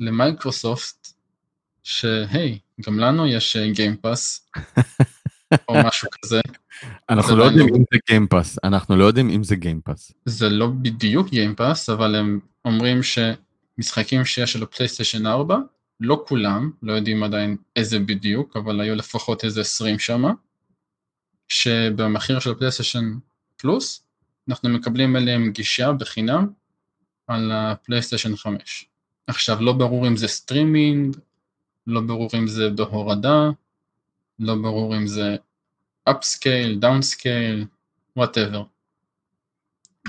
למייקרוסופט, 0.00 1.13
שהי, 1.84 2.58
גם 2.86 2.98
לנו 2.98 3.26
יש 3.26 3.56
Game 3.56 3.98
Pass, 3.98 4.50
או 5.68 5.74
משהו 5.86 6.08
כזה. 6.22 6.40
אנחנו 7.10 7.36
לא 7.36 7.44
יודעים 7.44 7.68
אם 7.68 7.82
זה 7.92 7.98
Game 8.10 8.32
Pass, 8.32 8.58
אנחנו 8.64 8.96
לא 8.96 9.04
יודעים 9.04 9.30
אם 9.30 9.44
זה 9.44 9.56
Game 9.56 9.81
Pass. 9.81 10.12
זה 10.24 10.48
לא 10.48 10.66
בדיוק 10.66 11.28
Game 11.28 11.55
Pass, 11.55 11.88
אבל 11.88 12.14
הם 12.14 12.40
אומרים 12.64 13.00
שמשחקים 13.02 14.24
שיש 14.24 14.56
על 14.56 14.62
הפלייסטיישן 14.62 15.26
4, 15.26 15.58
לא 16.00 16.24
כולם, 16.26 16.70
לא 16.82 16.92
יודעים 16.92 17.22
עדיין 17.22 17.56
איזה 17.76 17.98
בדיוק, 17.98 18.56
אבל 18.56 18.80
היו 18.80 18.94
לפחות 18.94 19.44
איזה 19.44 19.60
20 19.60 19.98
שמה, 19.98 20.32
שבמחיר 21.48 22.38
של 22.38 22.54
PlayStation 22.54 23.12
Plus, 23.56 24.06
אנחנו 24.48 24.68
מקבלים 24.68 25.16
אליהם 25.16 25.50
גישה 25.50 25.92
בחינם 25.92 26.46
על 27.26 27.52
הפלייסטיישן 27.52 28.36
5. 28.36 28.86
עכשיו, 29.26 29.62
לא 29.62 29.72
ברור 29.72 30.06
אם 30.08 30.16
זה 30.16 30.28
סטרימינג, 30.28 31.16
לא 31.86 32.00
ברור 32.00 32.30
אם 32.38 32.46
זה 32.46 32.70
בהורדה, 32.70 33.50
לא 34.38 34.54
ברור 34.54 34.96
אם 34.96 35.06
זה 35.06 35.36
upscale, 36.08 36.82
downscale, 36.82 37.64
whatever. 38.18 38.62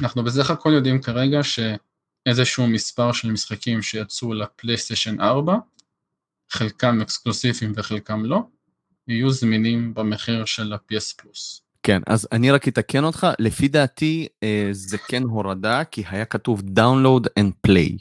אנחנו 0.02 0.24
בסך 0.24 0.50
הכל 0.50 0.72
יודעים 0.76 1.02
כרגע 1.02 1.40
שאיזשהו 1.44 2.68
מספר 2.68 3.12
של 3.12 3.32
משחקים 3.32 3.82
שיצאו 3.82 4.34
לפלייסטיישן 4.34 5.22
4, 5.22 5.56
חלקם 6.50 7.02
אקסקלוסיביים 7.02 7.74
וחלקם 7.76 8.26
לא, 8.26 8.42
יהיו 9.08 9.32
זמינים 9.32 9.94
במחיר 9.94 10.46
של 10.46 10.74
ה-PS 10.74 11.16
פלוס. 11.18 11.62
כן, 11.84 12.02
אז 12.08 12.28
אני 12.32 12.52
רק 12.52 12.68
אתקן 12.68 13.04
אותך, 13.04 13.28
לפי 13.40 13.68
דעתי 13.68 14.28
אה, 14.44 14.68
זה 14.72 14.98
כן 14.98 15.24
הורדה, 15.24 15.84
כי 15.84 16.04
היה 16.10 16.26
כתוב 16.26 16.62
download 16.62 17.28
and 17.40 17.68
play. 17.68 17.98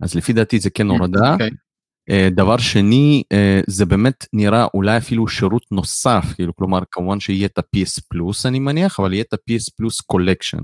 אז 0.00 0.14
לפי 0.14 0.32
דעתי 0.32 0.58
זה 0.58 0.70
כן 0.70 0.86
הורדה. 0.86 1.36
Okay. 1.36 1.65
אה, 2.10 2.28
דבר 2.30 2.56
שני, 2.56 3.22
אה, 3.32 3.60
זה 3.66 3.86
באמת 3.86 4.26
נראה 4.32 4.66
אולי 4.74 4.96
אפילו 4.96 5.28
שירות 5.28 5.62
נוסף, 5.72 6.24
כאילו, 6.34 6.56
כלומר, 6.56 6.78
כמובן 6.90 7.20
שיהיה 7.20 7.46
את 7.46 7.58
ה-PS 7.58 8.00
פלוס 8.08 8.46
אני 8.46 8.58
מניח, 8.58 9.00
אבל 9.00 9.12
יהיה 9.12 9.24
את 9.28 9.32
ה-PS 9.32 9.70
Plus 9.76 10.00
Collection. 10.00 10.58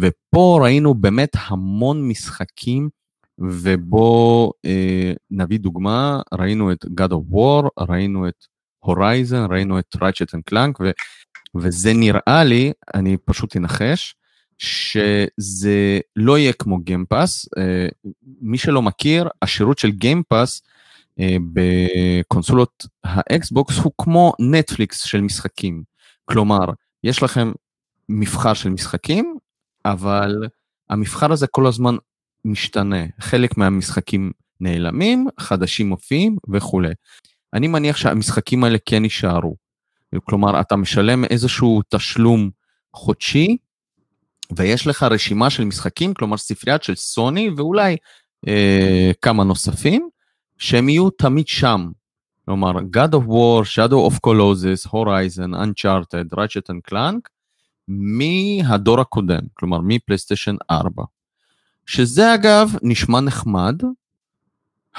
ופה 0.00 0.58
ראינו 0.62 0.94
באמת 0.94 1.30
המון 1.34 2.08
משחקים, 2.08 2.88
ובואו 3.38 4.52
אה, 4.64 5.12
נביא 5.30 5.58
דוגמה, 5.58 6.20
ראינו 6.34 6.72
את 6.72 6.84
God 6.84 7.10
of 7.10 7.34
War, 7.34 7.68
ראינו 7.88 8.28
את 8.28 8.44
Horizon, 8.84 9.50
ראינו 9.50 9.78
את 9.78 9.96
Ratchet 9.96 10.36
and 10.36 10.54
Clank, 10.54 10.72
ו, 10.80 10.90
וזה 11.56 11.92
נראה 11.94 12.44
לי, 12.44 12.72
אני 12.94 13.16
פשוט 13.24 13.56
אנחש, 13.56 14.14
שזה 14.58 16.00
לא 16.16 16.38
יהיה 16.38 16.52
כמו 16.52 16.78
Game 16.78 17.09
Pass. 17.09 17.48
אה, 17.58 17.88
מי 18.40 18.58
שלא 18.58 18.82
מכיר, 18.82 19.28
השירות 19.42 19.78
של 19.78 19.90
Game 19.90 20.26
Pass 20.26 20.62
אה, 21.20 21.36
בקונסולות 21.52 22.86
ה 23.04 23.19
Xbox 23.19 23.78
הוא 23.78 23.92
כמו 23.98 24.32
נטפליקס 24.38 25.02
של 25.02 25.20
משחקים. 25.20 25.82
כלומר, 26.24 26.64
יש 27.04 27.22
לכם 27.22 27.52
מבחר 28.08 28.54
של 28.54 28.68
משחקים, 28.68 29.36
אבל 29.84 30.34
המבחר 30.90 31.32
הזה 31.32 31.46
כל 31.46 31.66
הזמן 31.66 31.96
משתנה. 32.44 33.04
חלק 33.20 33.56
מהמשחקים 33.56 34.32
נעלמים, 34.60 35.28
חדשים 35.40 35.88
מופיעים 35.88 36.36
וכולי. 36.52 36.92
אני 37.54 37.68
מניח 37.68 37.96
שהמשחקים 37.96 38.64
האלה 38.64 38.78
כן 38.86 39.04
יישארו. 39.04 39.56
כלומר, 40.24 40.60
אתה 40.60 40.76
משלם 40.76 41.24
איזשהו 41.24 41.82
תשלום 41.88 42.50
חודשי, 42.94 43.56
ויש 44.56 44.86
לך 44.86 45.02
רשימה 45.02 45.50
של 45.50 45.64
משחקים, 45.64 46.14
כלומר 46.14 46.36
ספריית 46.36 46.82
של 46.82 46.94
סוני 46.94 47.50
ואולי 47.56 47.96
אה, 48.48 49.10
כמה 49.22 49.44
נוספים, 49.44 50.08
שהם 50.58 50.88
יהיו 50.88 51.10
תמיד 51.10 51.48
שם. 51.48 51.90
כלומר, 52.44 52.72
God 52.72 53.12
of 53.12 53.26
War, 53.28 53.64
Shadow 53.64 54.10
of 54.10 54.18
Colossus, 54.26 54.90
Horizon, 54.90 55.54
Uncharted, 55.54 56.34
Ratchet 56.34 56.70
and 56.70 56.90
Clank, 56.90 57.28
מהדור 57.88 59.00
הקודם, 59.00 59.40
כלומר 59.54 59.78
מפלייסטיישן 59.80 60.56
4. 60.70 61.04
שזה 61.86 62.34
אגב 62.34 62.72
נשמע 62.82 63.20
נחמד, 63.20 63.82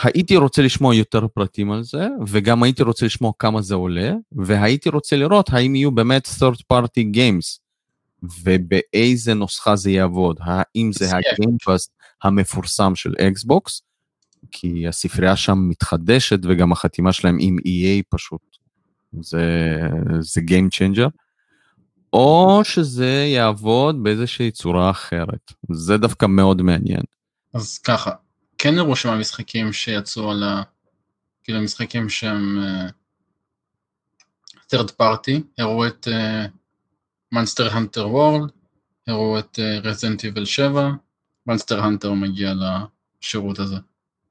הייתי 0.03 0.37
רוצה 0.37 0.61
לשמוע 0.61 0.95
יותר 0.95 1.27
פרטים 1.27 1.71
על 1.71 1.83
זה, 1.83 2.07
וגם 2.27 2.63
הייתי 2.63 2.83
רוצה 2.83 3.05
לשמוע 3.05 3.31
כמה 3.39 3.61
זה 3.61 3.75
עולה, 3.75 4.13
והייתי 4.31 4.89
רוצה 4.89 5.15
לראות 5.15 5.49
האם 5.53 5.75
יהיו 5.75 5.91
באמת 5.91 6.27
third 6.27 6.59
party 6.73 7.03
games, 7.13 7.59
ובאיזה 8.23 9.33
נוסחה 9.33 9.75
זה 9.75 9.91
יעבוד, 9.91 10.37
האם 10.41 10.91
זה 10.93 11.05
הגיימפאסט 11.05 11.91
המפורסם 12.23 12.95
של 12.95 13.13
אקסבוקס, 13.21 13.81
כי 14.51 14.87
הספרייה 14.87 15.35
שם 15.35 15.57
מתחדשת 15.69 16.39
וגם 16.43 16.71
החתימה 16.71 17.13
שלהם 17.13 17.37
עם 17.39 17.57
EA 17.57 18.03
פשוט, 18.09 18.41
זה, 19.21 19.77
זה 20.19 20.41
Game 20.41 20.75
Changer, 20.75 21.09
או 22.13 22.61
שזה 22.63 23.25
יעבוד 23.33 24.03
באיזושהי 24.03 24.51
צורה 24.51 24.89
אחרת, 24.89 25.53
זה 25.71 25.97
דווקא 25.97 26.25
מאוד 26.25 26.61
מעניין. 26.61 27.03
אז 27.53 27.77
ככה, 27.77 28.11
כן 28.57 28.77
הראו 28.77 28.95
שם 28.95 29.19
משחקים 29.19 29.73
שיצאו 29.73 30.31
על 30.31 30.43
ה... 30.43 30.61
כאילו 31.43 31.61
משחקים 31.61 32.09
שהם 32.09 32.59
uh, 32.59 32.91
third 34.75 34.89
party, 35.01 35.41
הראו 35.57 35.87
את 35.87 36.07
מונסטר 37.31 37.69
הנטר 37.73 38.09
וורלד, 38.09 38.49
הראו 39.07 39.39
את 39.39 39.59
רזנט 39.83 40.25
איבל 40.25 40.45
7, 40.45 40.89
Monster 41.47 41.79
Hunter 41.83 42.13
מגיע 42.13 42.53
לשירות 42.53 43.59
הזה. 43.59 43.75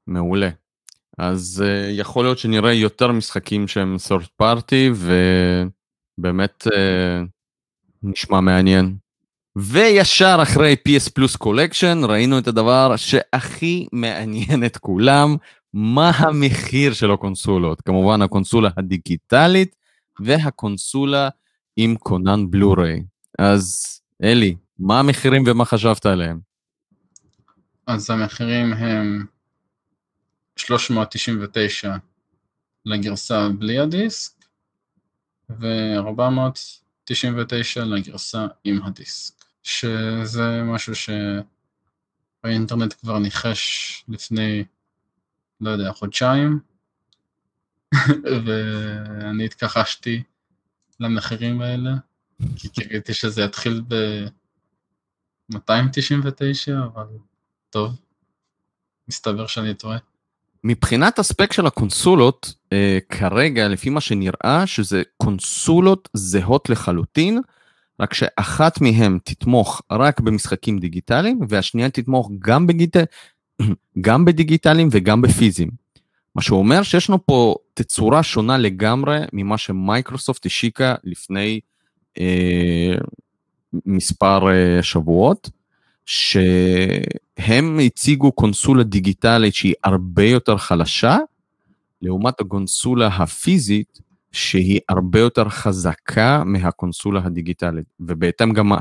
מעולה. 0.07 0.49
אז 1.17 1.63
uh, 1.65 1.91
יכול 1.91 2.25
להיות 2.25 2.37
שנראה 2.37 2.73
יותר 2.73 3.11
משחקים 3.11 3.67
שהם 3.67 3.95
third 4.07 4.43
party 4.43 4.93
ובאמת 6.17 6.67
uh, 6.67 6.71
נשמע 8.03 8.39
מעניין. 8.39 8.95
וישר 9.55 10.39
אחרי 10.41 10.75
PS 10.87 11.11
Plus 11.13 11.35
Collection 11.35 12.01
ראינו 12.03 12.39
את 12.39 12.47
הדבר 12.47 12.95
שהכי 12.95 13.87
מעניין 13.91 14.65
את 14.65 14.77
כולם, 14.77 15.35
מה 15.73 16.09
המחיר 16.09 16.93
של 16.93 17.11
הקונסולות. 17.11 17.81
כמובן 17.81 18.21
הקונסולה 18.21 18.69
הדיגיטלית 18.77 19.75
והקונסולה 20.19 21.29
עם 21.81 21.95
כונן 21.95 22.51
בלו-ריי. 22.51 23.03
אז 23.39 23.85
אלי, 24.23 24.55
מה 24.79 24.99
המחירים 24.99 25.43
ומה 25.47 25.65
חשבת 25.65 26.05
עליהם? 26.05 26.39
אז 27.87 28.09
המחירים 28.09 28.73
הם 28.73 29.25
399 30.55 31.95
לגרסה 32.85 33.49
בלי 33.59 33.79
הדיסק, 33.79 34.31
ו-499 35.49 37.79
לגרסה 37.85 38.47
עם 38.63 38.83
הדיסק. 38.83 39.33
שזה 39.63 40.61
משהו 40.63 40.93
שהאינטרנט 42.43 42.93
כבר 43.01 43.19
ניחש 43.19 44.03
לפני, 44.09 44.63
לא 45.61 45.69
יודע, 45.69 45.91
חודשיים, 45.91 46.59
ואני 48.45 49.45
התכחשתי 49.45 50.23
למחירים 50.99 51.61
האלה, 51.61 51.91
כי 52.55 52.69
קיוויתי 52.69 53.13
שזה 53.13 53.41
יתחיל 53.41 53.81
ב-299, 53.87 55.57
אבל 56.93 57.05
טוב, 57.69 57.95
מסתבר 59.07 59.47
שאני 59.47 59.73
טועה. 59.73 59.97
מבחינת 60.63 61.19
הספק 61.19 61.53
של 61.53 61.65
הקונסולות, 61.65 62.53
אה, 62.73 62.97
כרגע, 63.09 63.67
לפי 63.67 63.89
מה 63.89 64.01
שנראה, 64.01 64.63
שזה 64.65 65.03
קונסולות 65.17 66.09
זהות 66.13 66.69
לחלוטין, 66.69 67.41
רק 67.99 68.13
שאחת 68.13 68.81
מהן 68.81 69.19
תתמוך 69.23 69.81
רק 69.91 70.19
במשחקים 70.19 70.79
דיגיטליים, 70.79 71.39
והשנייה 71.49 71.89
תתמוך 71.89 72.31
גם, 72.39 72.67
בגיט... 72.67 72.97
גם 74.01 74.25
בדיגיטליים 74.25 74.87
וגם 74.91 75.21
בפיזיים. 75.21 75.69
מה 76.35 76.41
שאומר 76.41 76.83
שיש 76.83 77.09
לנו 77.09 77.25
פה 77.25 77.55
תצורה 77.83 78.23
שונה 78.23 78.57
לגמרי 78.57 79.19
ממה 79.33 79.57
שמייקרוסופט 79.57 80.45
השיקה 80.45 80.95
לפני 81.03 81.59
אה, 82.19 82.95
מספר 83.85 84.49
אה, 84.51 84.83
שבועות, 84.83 85.49
שהם 86.05 87.79
הציגו 87.85 88.31
קונסולה 88.31 88.83
דיגיטלית 88.83 89.53
שהיא 89.53 89.73
הרבה 89.83 90.23
יותר 90.23 90.57
חלשה, 90.57 91.17
לעומת 92.01 92.41
הקונסולה 92.41 93.07
הפיזית 93.07 93.99
שהיא 94.31 94.79
הרבה 94.89 95.19
יותר 95.19 95.49
חזקה 95.49 96.43
מהקונסולה 96.45 97.21
הדיגיטלית, 97.25 97.85
ובהתאם 97.99 98.53
גם 98.53 98.71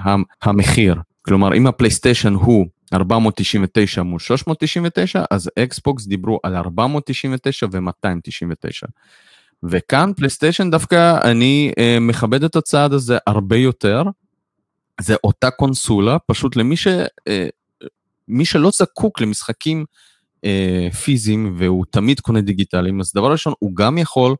המחיר. 0.42 0.94
כלומר, 1.22 1.54
אם 1.54 1.66
הפלייסטיישן 1.66 2.32
הוא 2.34 2.66
499 2.92 4.02
מול 4.02 4.20
399, 4.20 5.24
אז 5.30 5.50
Xbox 5.58 6.06
דיברו 6.06 6.40
על 6.42 6.56
499 6.56 7.66
ו-299. 7.72 8.88
וכאן 9.62 10.12
פלייסטיישן 10.16 10.70
דווקא 10.70 11.18
אני 11.30 11.72
אה, 11.78 12.00
מכבד 12.00 12.44
את 12.44 12.56
הצעד 12.56 12.92
הזה 12.92 13.18
הרבה 13.26 13.56
יותר. 13.56 14.02
זה 15.00 15.14
אותה 15.24 15.50
קונסולה, 15.50 16.18
פשוט 16.26 16.56
למי 16.56 16.76
ש... 16.76 16.86
אה, 17.28 17.48
מי 18.28 18.44
שלא 18.44 18.70
זקוק 18.74 19.20
למשחקים 19.20 19.84
אה, 20.44 20.88
פיזיים 21.04 21.54
והוא 21.58 21.84
תמיד 21.90 22.20
קונה 22.20 22.40
דיגיטליים, 22.40 23.00
אז 23.00 23.12
דבר 23.14 23.32
ראשון, 23.32 23.52
הוא 23.58 23.76
גם 23.76 23.98
יכול 23.98 24.36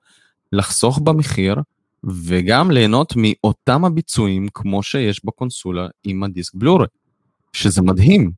לחסוך 0.52 0.98
במחיר 0.98 1.56
וגם 2.04 2.70
ליהנות 2.70 3.12
מאותם 3.16 3.84
הביצועים 3.84 4.48
כמו 4.54 4.82
שיש 4.82 5.24
בקונסולה 5.24 5.88
עם 6.04 6.22
הדיסק 6.22 6.54
בלורי, 6.54 6.86
שזה 7.62 7.82
מדהים. 7.82 8.30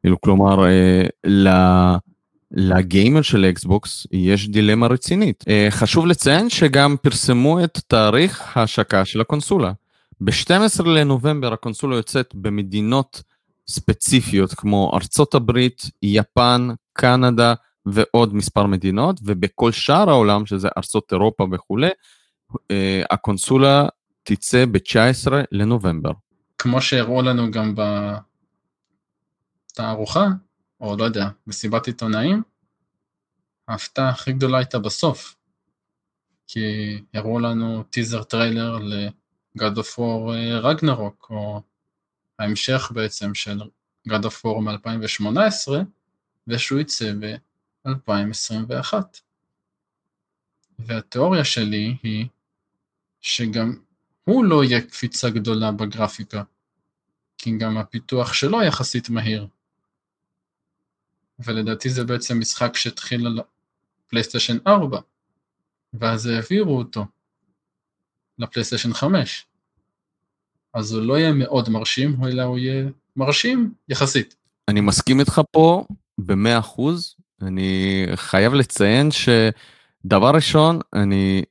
כאילו, 0.00 0.20
כלומר, 0.20 0.66
אה, 0.66 1.96
לגיימר 2.50 3.22
של 3.22 3.44
אקסבוקס 3.44 4.06
יש 4.12 4.48
דילמה 4.48 4.86
רצינית. 4.86 5.44
אה, 5.48 5.66
חשוב 5.70 6.06
לציין 6.06 6.50
שגם 6.50 6.96
פרסמו 7.02 7.64
את 7.64 7.78
תאריך 7.86 8.56
ההשקה 8.56 9.04
של 9.04 9.20
הקונסולה. 9.20 9.72
ב-12 10.20 10.84
לנובמבר 10.84 11.52
הקונסולה 11.52 11.96
יוצאת 11.96 12.34
במדינות 12.34 13.22
ספציפיות 13.68 14.54
כמו 14.54 14.90
ארצות 14.94 15.34
הברית, 15.34 15.82
יפן, 16.02 16.68
קנדה 16.92 17.54
ועוד 17.86 18.34
מספר 18.34 18.66
מדינות, 18.66 19.20
ובכל 19.22 19.72
שאר 19.72 20.10
העולם, 20.10 20.46
שזה 20.46 20.68
ארצות 20.76 21.12
אירופה 21.12 21.46
וכולי, 21.52 21.90
אה, 22.70 23.02
הקונסולה 23.10 23.86
תצא 24.22 24.64
ב-19 24.66 25.32
לנובמבר. 25.52 26.10
כמו 26.58 26.80
שהראו 26.80 27.22
לנו 27.22 27.50
גם 27.50 27.74
בתערוכה, 29.72 30.26
או 30.80 30.96
לא 30.96 31.04
יודע, 31.04 31.28
מסיבת 31.46 31.86
עיתונאים, 31.86 32.42
ההפתעה 33.68 34.08
הכי 34.08 34.32
גדולה 34.32 34.58
הייתה 34.58 34.78
בסוף, 34.78 35.36
כי 36.46 36.60
הראו 37.14 37.38
לנו 37.38 37.82
teaser 37.82 38.22
trailer 38.22 38.78
ל-God 38.78 39.76
of 39.76 39.98
War 39.98 40.30
Ragnarok, 40.62 41.26
או 41.30 41.62
ההמשך 42.38 42.92
בעצם 42.94 43.34
של 43.34 43.60
God 44.08 44.22
of 44.22 44.44
War 44.44 44.60
מ-2018, 44.60 45.72
ושהוא 46.46 46.80
יצא 46.80 47.12
ב-2021. 47.20 48.94
והתיאוריה 50.78 51.44
שלי 51.44 51.96
היא 52.02 52.26
שגם 53.20 53.82
הוא 54.24 54.44
לא 54.44 54.64
יהיה 54.64 54.80
קפיצה 54.80 55.30
גדולה 55.30 55.72
בגרפיקה, 55.72 56.42
כי 57.38 57.58
גם 57.58 57.76
הפיתוח 57.78 58.32
שלו 58.32 58.62
יחסית 58.62 59.08
מהיר. 59.08 59.46
ולדעתי 61.44 61.90
זה 61.90 62.04
בעצם 62.04 62.40
משחק 62.40 62.76
שהתחיל 62.76 63.26
על 63.26 63.40
פלייסטיישן 64.08 64.56
4, 64.66 64.98
ואז 65.94 66.26
העבירו 66.26 66.78
אותו 66.78 67.04
לפלייסטיישן 68.38 68.92
5. 68.92 69.46
אז 70.74 70.92
הוא 70.92 71.02
לא 71.02 71.18
יהיה 71.18 71.32
מאוד 71.32 71.68
מרשים, 71.68 72.24
אלא 72.24 72.42
הוא 72.42 72.58
יהיה 72.58 72.88
מרשים 73.16 73.72
יחסית. 73.88 74.36
אני 74.68 74.80
מסכים 74.80 75.20
איתך 75.20 75.40
פה 75.50 75.84
במאה 76.18 76.58
אחוז. 76.58 77.14
אני 77.42 78.06
חייב 78.14 78.54
לציין 78.54 79.08
שדבר 79.10 80.30
ראשון, 80.34 80.80
אני 80.92 81.42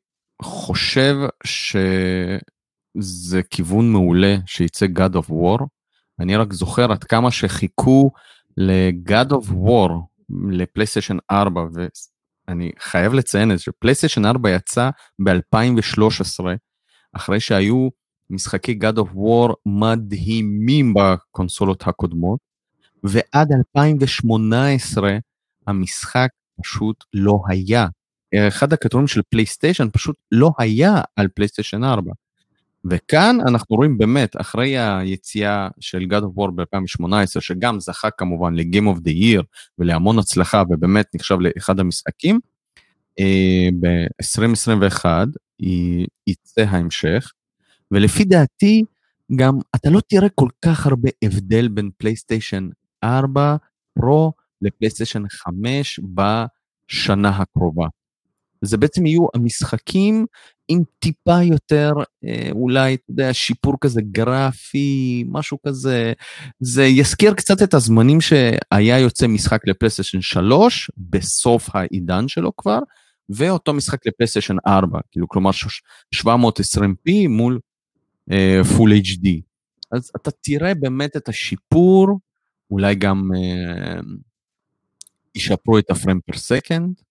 חושב 0.42 1.16
שזה 1.44 3.42
כיוון 3.50 3.92
מעולה 3.92 4.36
שייצא 4.46 4.86
God 4.86 5.14
of 5.14 5.30
War. 5.30 5.64
אני 6.20 6.36
רק 6.36 6.54
זוכר 6.54 6.92
עד 6.92 7.04
כמה 7.04 7.32
שחיכו 7.32 8.12
ל-God 8.60 9.30
of 9.32 9.52
War, 9.52 9.92
לפלייסטיישן 10.50 11.18
4, 11.32 11.66
ואני 12.48 12.72
חייב 12.80 13.14
לציין 13.14 13.52
את 13.52 13.58
זה, 13.58 13.64
שפלייסטיישן 13.64 14.26
4 14.26 14.50
יצא 14.50 14.90
ב-2013, 15.20 16.46
אחרי 17.14 17.40
שהיו 17.40 17.90
משחקי 18.30 18.80
God 18.84 18.98
of 18.98 19.16
War 19.16 19.54
מדהימים 19.66 20.94
בקונסולות 20.94 21.88
הקודמות, 21.88 22.40
ועד 23.04 23.52
2018 23.58 25.18
המשחק 25.68 26.30
פשוט 26.62 27.04
לא 27.14 27.40
היה. 27.48 27.88
אחד 28.48 28.74
הכתובים 28.74 29.08
של 29.08 29.22
פלייסטיישן 29.30 29.88
פשוט 29.94 30.16
לא 30.32 30.52
היה 30.58 31.02
על 31.16 31.28
פלייסטיישן 31.28 31.84
4. 31.84 32.12
וכאן 32.86 33.38
אנחנו 33.48 33.76
רואים 33.76 33.98
באמת, 33.98 34.36
אחרי 34.42 34.78
היציאה 34.78 35.68
של 35.80 36.02
God 36.02 36.22
of 36.24 36.40
War 36.40 36.52
ב-2018, 36.56 37.42
שגם 37.42 37.80
זכה 37.80 38.10
כמובן 38.12 38.56
ל-Game 38.56 38.96
of 38.96 39.00
the 39.00 39.12
Year 39.22 39.44
ולהמון 39.80 40.20
הצלחה, 40.20 40.64
ובאמת 40.70 41.06
נחשב 41.16 41.38
לאחד 41.40 41.80
המשחקים, 41.80 42.40
אה, 43.20 43.70
ב-2021 43.80 45.06
יצא 46.28 46.62
ההמשך, 46.62 47.32
ולפי 47.92 48.24
דעתי, 48.24 48.84
גם 49.36 49.54
אתה 49.76 49.90
לא 49.90 50.00
תראה 50.08 50.30
כל 50.30 50.50
כך 50.66 50.88
הרבה 50.88 51.10
הבדל 51.24 51.68
בין 51.68 51.90
פלייסטיישן 51.98 52.70
4 53.04 53.56
פרו 53.94 54.34
לפלייסטיישן 54.62 55.24
5 55.30 56.00
בשנה 56.00 57.30
הקרובה. 57.30 57.88
זה 58.62 58.78
בעצם 58.78 59.06
יהיו 59.06 59.26
המשחקים 59.34 60.26
עם 60.70 60.84
טיפה 61.00 61.44
יותר, 61.44 61.94
אה, 62.26 62.50
אולי, 62.52 62.94
אתה 62.94 63.12
יודע, 63.12 63.34
שיפור 63.34 63.74
כזה 63.82 64.02
גרפי, 64.02 65.24
משהו 65.28 65.58
כזה. 65.68 66.14
זה 66.60 66.84
יזכיר 66.84 67.34
קצת 67.34 67.62
את 67.62 67.74
הזמנים 67.74 68.22
שהיה 68.22 69.00
יוצא 69.00 69.28
משחק 69.28 69.68
לפלייסטיישן 69.68 70.22
3, 70.22 70.92
בסוף 70.98 71.70
העידן 71.76 72.28
שלו 72.28 72.56
כבר, 72.58 72.80
ואותו 73.30 73.74
משחק 73.74 74.08
לפלייסטיישן 74.08 74.56
4, 74.68 75.00
כאילו, 75.12 75.28
כלומר 75.28 75.52
720p 76.16 77.28
מול 77.30 77.60
full 78.78 78.94
uh, 78.94 78.96
HD. 78.96 79.28
אז 79.92 80.12
אתה 80.16 80.32
תראה 80.42 80.74
באמת 80.74 81.18
את 81.18 81.30
השיפור, 81.30 82.20
אולי 82.72 82.96
גם 82.96 83.30
uh, 83.36 84.06
ישפרו 85.36 85.78
את 85.78 85.90
ה 85.90 85.95
frame 85.95 86.20
per 86.26 86.38
second, 86.38 86.96
אה, 86.98 87.09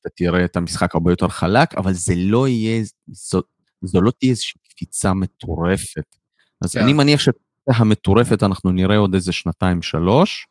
אתה 0.00 0.08
תראה 0.14 0.44
את 0.44 0.56
המשחק 0.56 0.94
הרבה 0.94 1.12
יותר 1.12 1.28
חלק, 1.28 1.74
אבל 1.74 1.92
זה 1.92 2.14
לא 2.16 2.48
יהיה, 2.48 2.84
זו, 3.08 3.40
זו 3.82 4.00
לא 4.00 4.10
תהיה 4.18 4.30
איזושהי 4.30 4.60
קפיצה 4.68 5.14
מטורפת. 5.14 6.16
אז 6.64 6.76
yeah. 6.76 6.80
אני 6.80 6.90
כן. 6.90 6.96
מניח 6.96 7.20
שהמטורפת 7.20 8.42
אנחנו 8.42 8.72
נראה 8.72 8.96
עוד 8.96 9.14
איזה 9.14 9.32
שנתיים, 9.32 9.82
שלוש, 9.82 10.46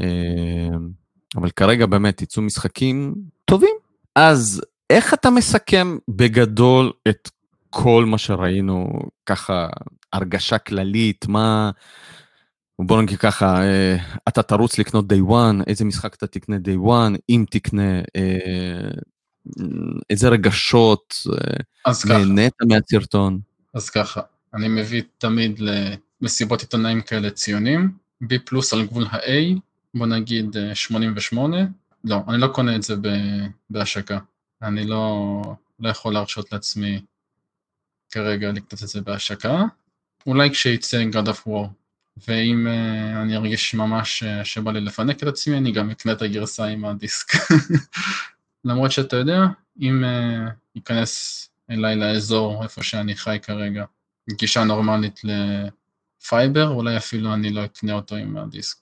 אה, 0.00 0.76
אבל 1.36 1.50
כרגע 1.50 1.86
באמת 1.86 2.22
יצאו 2.22 2.42
משחקים 2.42 3.14
טובים. 3.44 3.74
אז 4.16 4.62
איך 4.90 5.14
אתה 5.14 5.30
מסכם 5.30 5.98
בגדול 6.08 6.92
את 7.08 7.30
כל 7.70 8.04
מה 8.04 8.18
שראינו, 8.18 9.00
ככה 9.26 9.68
הרגשה 10.12 10.58
כללית, 10.58 11.26
מה... 11.28 11.70
בוא 12.86 13.02
נגיד 13.02 13.18
ככה, 13.18 13.62
אה, 13.62 13.96
אתה 14.28 14.42
תרוץ 14.42 14.78
לקנות 14.78 15.12
day 15.12 15.30
one, 15.30 15.64
איזה 15.66 15.84
משחק 15.84 16.14
אתה 16.14 16.26
תקנה 16.26 16.56
day 16.56 16.88
one, 16.88 17.18
אם 17.28 17.44
תקנה, 17.50 18.00
אה, 18.16 18.90
איזה 20.10 20.28
רגשות, 20.28 21.14
אה, 21.86 21.92
נהנית 22.08 22.54
מהסרטון. 22.68 23.40
אז 23.74 23.90
ככה, 23.90 24.20
אני 24.54 24.68
מביא 24.68 25.02
תמיד 25.18 25.60
למסיבות 26.22 26.60
עיתונאים 26.60 27.00
כאלה 27.00 27.30
ציונים, 27.30 27.92
B 28.24 28.26
פלוס 28.44 28.72
על 28.72 28.86
גבול 28.86 29.06
ה-A, 29.10 29.58
בוא 29.94 30.06
נגיד 30.06 30.56
88, 30.74 31.56
לא, 32.04 32.16
אני 32.28 32.40
לא 32.40 32.46
קונה 32.46 32.76
את 32.76 32.82
זה 32.82 32.94
בהשקה, 33.70 34.18
אני 34.62 34.86
לא, 34.86 35.42
לא 35.80 35.88
יכול 35.88 36.12
להרשות 36.12 36.52
לעצמי 36.52 37.00
כרגע 38.10 38.52
לקנות 38.52 38.82
את 38.82 38.88
זה 38.88 39.00
בהשקה, 39.00 39.64
אולי 40.26 40.50
כשיצא 40.50 41.02
God 41.12 41.26
of 41.26 41.48
War 41.48 41.79
ואם 42.28 42.66
uh, 42.66 43.16
אני 43.22 43.36
ארגיש 43.36 43.74
ממש 43.74 44.22
uh, 44.22 44.44
שבא 44.44 44.72
לי 44.72 44.80
לפנק 44.80 45.22
את 45.22 45.28
עצמי, 45.28 45.56
אני 45.56 45.72
גם 45.72 45.90
אקנה 45.90 46.12
את 46.12 46.22
הגרסה 46.22 46.64
עם 46.64 46.84
הדיסק. 46.84 47.32
למרות 48.64 48.92
שאתה 48.92 49.16
יודע, 49.16 49.46
אם 49.80 50.04
uh, 50.04 50.50
ייכנס 50.74 51.48
אליי 51.70 51.96
לאזור 51.96 52.62
איפה 52.62 52.82
שאני 52.82 53.16
חי 53.16 53.38
כרגע, 53.42 53.84
גישה 54.30 54.64
נורמלית 54.64 55.20
ל 55.24 55.45
fiber, 55.45 56.68
אולי 56.68 56.96
אפילו 56.96 57.34
אני 57.34 57.50
לא 57.50 57.64
אקנה 57.64 57.92
אותו 57.92 58.16
עם 58.16 58.36
הדיסק. 58.36 58.76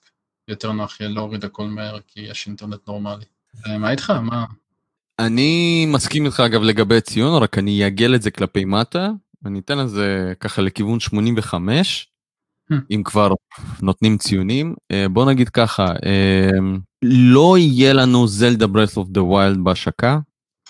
יותר 0.49 0.73
נוח 0.73 1.01
יהיה 1.01 1.11
להוריד 1.11 1.45
הכל 1.45 1.65
מהר 1.65 1.99
כי 2.07 2.21
יש 2.21 2.47
אינטרנט 2.47 2.89
נורמלי. 2.89 3.25
מה 3.67 3.91
איתך? 3.91 4.11
מה? 4.11 4.45
אני 5.19 5.87
מסכים 5.89 6.27
איתך 6.27 6.41
אגב 6.41 6.63
לגבי 6.63 7.01
ציון, 7.01 7.43
רק 7.43 7.59
אני 7.59 7.85
אעגל 7.85 8.15
את 8.15 8.23
זה 8.23 8.31
כלפי 8.31 8.65
מטה, 8.65 9.11
אני 9.45 9.59
אתן 9.59 9.79
לזה 9.79 10.33
ככה 10.41 10.63
לכיוון 10.63 11.01
85. 11.01 12.09
Hmm. 12.73 12.77
אם 12.91 13.03
כבר 13.05 13.33
נותנים 13.83 14.19
ציונים. 14.19 14.75
אה, 14.91 15.07
בוא 15.09 15.25
נגיד 15.25 15.49
ככה, 15.49 15.87
אה, 16.07 16.51
לא 17.03 17.59
יהיה 17.59 17.93
לנו 17.93 18.27
Zelda 18.27 18.67
Breath 18.67 18.97
of 18.97 19.09
the 19.09 19.23
Wild 19.23 19.65
בהשקה, 19.65 20.19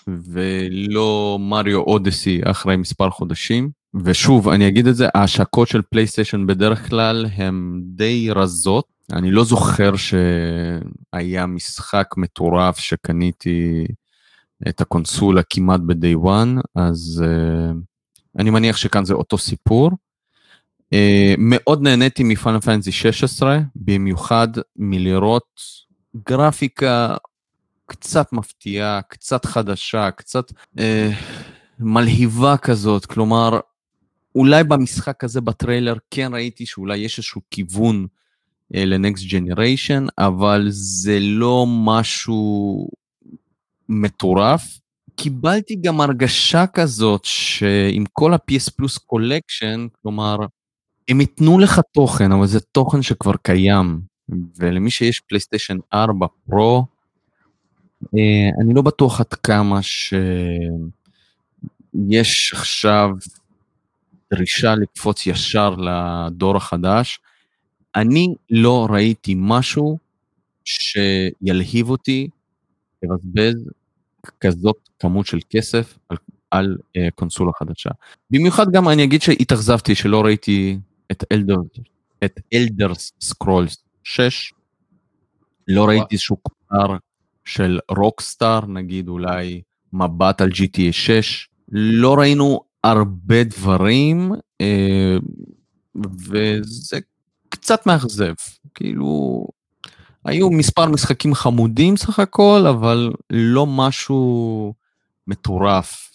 ולא 0.09 1.38
מריו 1.40 1.80
אודסי 1.80 2.40
אחרי 2.44 2.76
מספר 2.76 3.11
חודשים. 3.11 3.70
ושוב, 3.94 4.49
אני 4.49 4.68
אגיד 4.68 4.86
את 4.86 4.96
זה, 4.96 5.09
ההשקות 5.14 5.68
של 5.68 5.82
פלייסטיישן 5.90 6.46
בדרך 6.46 6.88
כלל 6.88 7.26
הן 7.36 7.80
די 7.84 8.30
רזות. 8.30 8.84
אני 9.12 9.30
לא 9.30 9.44
זוכר 9.44 9.92
שהיה 9.96 11.46
משחק 11.46 12.14
מטורף 12.16 12.78
שקניתי 12.78 13.86
את 14.68 14.80
הקונסולה 14.80 15.42
כמעט 15.51 15.80
ב-day 15.80 16.26
one, 16.26 16.61
אז 16.74 17.24
uh, 17.24 17.76
אני 18.38 18.51
מניח 18.51 18.76
שכאן 18.76 19.05
זה 19.05 19.14
אותו 19.14 19.38
סיפור. 19.38 19.90
Uh, 20.95 21.34
מאוד 21.39 21.82
נהניתי 21.82 22.22
מפאנל 22.22 22.61
פאנזי 22.61 22.93
16, 22.93 23.59
במיוחד 23.76 24.49
מלראות 24.76 25.61
גרפיקה 26.28 27.16
קצת 27.86 28.32
מפתיעה, 28.32 29.01
קצת 29.03 29.45
חדשה, 29.45 30.11
קצת 30.11 30.51
uh, 30.51 30.80
מלהיבה 31.78 32.57
כזאת, 32.57 33.07
כלומר, 33.07 33.61
אולי 34.34 34.64
במשחק 34.64 35.24
הזה 35.24 35.41
בטריילר 35.41 35.95
כן 36.11 36.30
ראיתי 36.34 36.66
שאולי 36.66 36.99
יש 36.99 37.18
איזשהו 37.18 37.41
כיוון 37.51 38.07
uh, 38.74 38.78
ל 38.79 38.88
next 38.88 39.24
generation, 39.24 40.07
אבל 40.18 40.66
זה 40.70 41.18
לא 41.20 41.66
משהו 41.68 42.89
מטורף. 43.89 44.78
קיבלתי 45.16 45.76
גם 45.76 46.01
הרגשה 46.01 46.66
כזאת 46.66 47.24
שעם 47.24 48.05
כל 48.12 48.34
ה-PS 48.34 48.70
Plus 48.76 48.99
Collection, 48.99 49.87
כלומר, 50.03 50.36
הם 51.09 51.21
ייתנו 51.21 51.59
לך 51.59 51.81
תוכן, 51.93 52.33
אבל 52.33 52.47
זה 52.47 52.61
תוכן 52.61 53.03
שכבר 53.03 53.37
קיים, 53.43 54.01
ולמי 54.57 54.91
שיש 54.91 55.21
פלייסטיישן 55.21 55.79
4 55.95 56.27
פרו, 56.47 56.87
אה, 58.15 58.49
אני 58.61 58.75
לא 58.75 58.83
בטוח 58.83 59.21
עד 59.21 59.35
כמה 59.35 59.83
שיש 59.83 60.53
עכשיו 62.53 63.11
דרישה 64.35 64.75
לקפוץ 64.75 65.27
ישר 65.27 65.75
לדור 65.75 66.57
החדש. 66.57 67.21
אני 67.97 68.35
לא 68.51 68.87
ראיתי 68.91 69.35
משהו 69.37 69.99
שילהיב 70.65 71.91
אותי 71.91 72.29
לבזבז 73.03 73.71
כזאת 74.41 74.77
כמות 74.99 75.27
של 75.27 75.39
כסף 75.51 75.99
על, 76.09 76.17
על 76.51 76.77
uh, 76.81 77.01
קונסולה 77.15 77.53
חדשה. 77.59 77.91
במיוחד 78.31 78.73
גם 78.73 78.89
אני 78.89 79.05
אגיד 79.05 79.23
שהתאכזבתי 79.23 79.95
שלא 79.95 80.25
ראיתי 80.25 80.79
את 81.13 81.25
Elder, 81.33 81.57
את 82.25 82.41
Elder 82.55 83.12
Scrolls 83.20 83.85
6, 84.05 84.53
לא 85.69 85.89
ראיתי 85.89 86.07
איזשהו 86.13 86.37
קטר 86.37 86.97
של 87.45 87.79
Rockstar, 87.91 88.66
נגיד 88.67 89.09
אולי 89.09 89.63
מבט 89.93 90.41
על 90.41 90.49
GTA 90.49 90.93
6, 90.93 91.49
לא 91.69 92.15
ראינו 92.15 92.61
הרבה 92.85 93.45
דברים, 93.45 94.33
אה, 94.61 95.17
וזה 96.05 96.99
קצת 97.49 97.87
מאכזב, 97.87 98.35
כאילו 98.75 99.47
היו 100.25 100.51
מספר 100.51 100.87
משחקים 100.87 101.35
חמודים 101.35 101.97
סך 101.97 102.19
הכל, 102.19 102.65
אבל 102.71 103.13
לא 103.31 103.67
משהו 103.67 104.75
מטורף. 105.27 106.08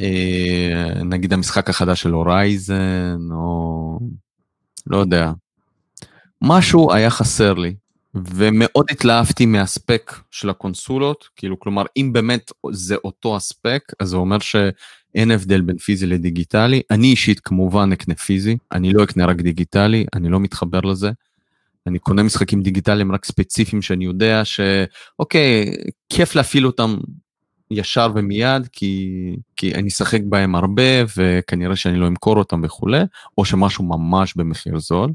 אה, 0.00 1.02
נגיד 1.04 1.32
המשחק 1.32 1.70
החדש 1.70 2.02
של 2.02 2.10
הורייזן, 2.10 3.18
או 3.30 3.98
לא 4.86 4.96
יודע. 4.96 5.32
משהו 6.42 6.92
היה 6.92 7.10
חסר 7.10 7.54
לי, 7.54 7.74
ומאוד 8.14 8.86
התלהבתי 8.90 9.46
מהספק 9.46 10.12
של 10.30 10.50
הקונסולות, 10.50 11.28
כאילו, 11.36 11.60
כלומר, 11.60 11.84
אם 11.96 12.10
באמת 12.12 12.52
זה 12.72 12.94
אותו 13.04 13.36
הספק, 13.36 13.82
אז 14.00 14.08
זה 14.08 14.16
אומר 14.16 14.38
שאין 14.38 15.30
הבדל 15.30 15.60
בין 15.60 15.78
פיזי 15.78 16.06
לדיגיטלי. 16.06 16.82
אני 16.90 17.06
אישית 17.06 17.40
כמובן 17.40 17.92
אקנה 17.92 18.14
פיזי, 18.14 18.56
אני 18.72 18.92
לא 18.92 19.04
אקנה 19.04 19.26
רק 19.26 19.36
דיגיטלי, 19.36 20.06
אני 20.14 20.28
לא 20.28 20.40
מתחבר 20.40 20.80
לזה. 20.80 21.10
אני 21.86 21.98
קונה 21.98 22.22
משחקים 22.22 22.62
דיגיטליים 22.62 23.12
רק 23.12 23.24
ספציפיים 23.24 23.82
שאני 23.82 24.04
יודע 24.04 24.42
שאוקיי, 24.44 25.74
כיף 26.08 26.34
להפעיל 26.34 26.66
אותם 26.66 26.96
ישר 27.72 28.10
ומיד, 28.14 28.66
כי, 28.72 29.36
כי 29.56 29.74
אני 29.74 29.88
אשחק 29.88 30.20
בהם 30.24 30.54
הרבה 30.54 30.82
וכנראה 31.16 31.76
שאני 31.76 31.98
לא 31.98 32.06
אמכור 32.06 32.36
אותם 32.36 32.60
וכולי, 32.64 33.02
או 33.38 33.44
שמשהו 33.44 33.84
ממש 33.84 34.34
במחיר 34.36 34.78
זול. 34.78 35.10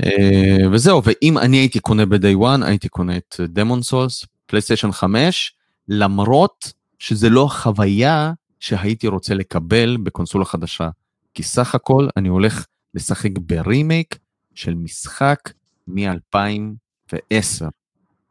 Uh, 0.00 0.68
וזהו, 0.72 1.02
ואם 1.04 1.38
אני 1.38 1.56
הייתי 1.56 1.80
קונה 1.80 2.06
ב-day 2.06 2.36
one, 2.40 2.64
הייתי 2.64 2.88
קונה 2.88 3.16
את 3.16 3.40
Demon's 3.48 3.82
Souls, 3.82 4.24
פלייסטיישן 4.46 4.92
5, 4.92 5.54
למרות 5.88 6.72
שזה 6.98 7.28
לא 7.28 7.44
החוויה 7.44 8.32
שהייתי 8.60 9.08
רוצה 9.08 9.34
לקבל 9.34 9.96
בקונסולה 10.02 10.44
חדשה. 10.44 10.88
כי 11.34 11.42
סך 11.42 11.74
הכל 11.74 12.08
אני 12.16 12.28
הולך 12.28 12.66
לשחק 12.94 13.30
ברימייק 13.38 14.18
של 14.54 14.74
משחק 14.74 15.52
מ-2010, 15.88 17.64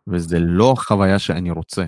וזה 0.07 0.39
לא 0.39 0.71
החוויה 0.71 1.19
שאני 1.19 1.51
רוצה. 1.51 1.85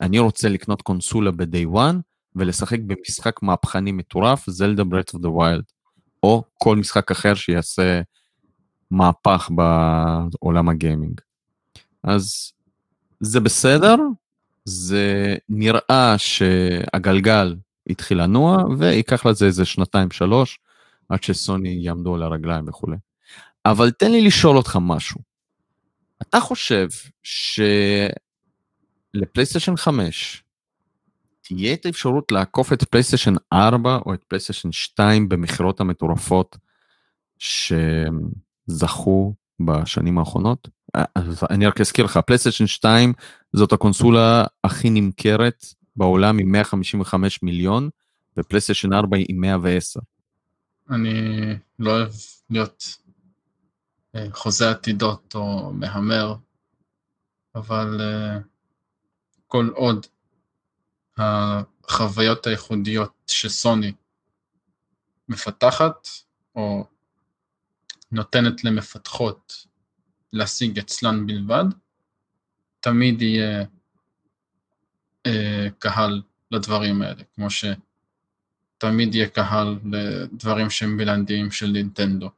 אני 0.00 0.18
רוצה 0.18 0.48
לקנות 0.48 0.82
קונסולה 0.82 1.30
ב-day 1.30 1.74
one 1.74 1.96
ולשחק 2.36 2.78
במשחק 2.86 3.42
מהפכני 3.42 3.92
מטורף, 3.92 4.50
Zelda 4.50 4.84
Breath 4.84 5.14
of 5.14 5.22
the 5.22 5.28
Wild, 5.30 5.64
או 6.22 6.44
כל 6.54 6.76
משחק 6.76 7.10
אחר 7.10 7.34
שיעשה 7.34 8.00
מהפך 8.90 9.50
בעולם 9.50 10.68
הגיימינג. 10.68 11.20
אז 12.02 12.52
זה 13.20 13.40
בסדר, 13.40 13.96
זה 14.64 15.36
נראה 15.48 16.14
שהגלגל 16.16 17.56
התחיל 17.86 18.22
לנוע, 18.22 18.64
וייקח 18.78 19.26
לזה 19.26 19.46
איזה 19.46 19.64
שנתיים 19.64 20.10
שלוש, 20.10 20.58
עד 21.08 21.22
שסוני 21.22 21.78
יעמדו 21.82 22.14
על 22.14 22.22
הרגליים 22.22 22.64
וכולי. 22.68 22.96
אבל 23.66 23.90
תן 23.90 24.12
לי 24.12 24.20
לשאול 24.20 24.56
אותך 24.56 24.78
משהו. 24.80 25.20
אתה 26.22 26.40
חושב 26.40 26.88
שלפלייסטיישן 29.16 29.76
5 29.76 30.44
תהיה 31.42 31.74
את 31.74 31.86
האפשרות 31.86 32.32
לעקוף 32.32 32.72
את 32.72 32.84
פלייסטיישן 32.84 33.34
4 33.52 33.98
או 34.06 34.14
את 34.14 34.24
פלייסטיישן 34.24 34.72
2 34.72 35.28
במכירות 35.28 35.80
המטורפות 35.80 36.56
שזכו 37.38 39.34
בשנים 39.60 40.18
האחרונות? 40.18 40.68
אני 41.50 41.66
רק 41.66 41.80
אזכיר 41.80 42.04
לך, 42.04 42.16
פלייסטיישן 42.26 42.66
2 42.66 43.12
זאת 43.52 43.72
הקונסולה 43.72 44.44
הכי 44.64 44.90
נמכרת 44.90 45.64
בעולם 45.96 46.38
עם 46.38 46.52
155 46.52 47.42
מיליון, 47.42 47.90
ופלייסטיישן 48.36 48.92
4 48.92 49.16
עם 49.28 49.40
110. 49.40 50.00
אני 50.90 51.12
לא 51.78 51.90
אוהב 51.90 52.12
להיות 52.50 52.98
אה, 54.14 54.26
חוזה 54.32 54.70
עתידות 54.70 55.34
או 55.34 55.72
מהמר, 55.72 56.34
אבל 57.54 58.00
אה, 58.00 58.38
כל 59.50 59.70
עוד 59.74 60.06
החוויות 61.18 62.46
הייחודיות 62.46 63.12
שסוני 63.26 63.92
מפתחת 65.28 66.08
או 66.54 66.84
נותנת 68.12 68.64
למפתחות 68.64 69.66
להשיג 70.32 70.78
אצלן 70.78 71.26
בלבד, 71.26 71.64
תמיד 72.80 73.22
יהיה 73.22 73.64
אה, 75.26 75.68
קהל 75.78 76.22
לדברים 76.50 77.02
האלה, 77.02 77.22
כמו 77.34 77.46
שתמיד 77.50 79.14
יהיה 79.14 79.28
קהל 79.28 79.78
לדברים 79.92 80.70
שהם 80.70 80.96
בלעדיים 80.96 81.50
של 81.50 81.66
נינטנדו. 81.66 82.30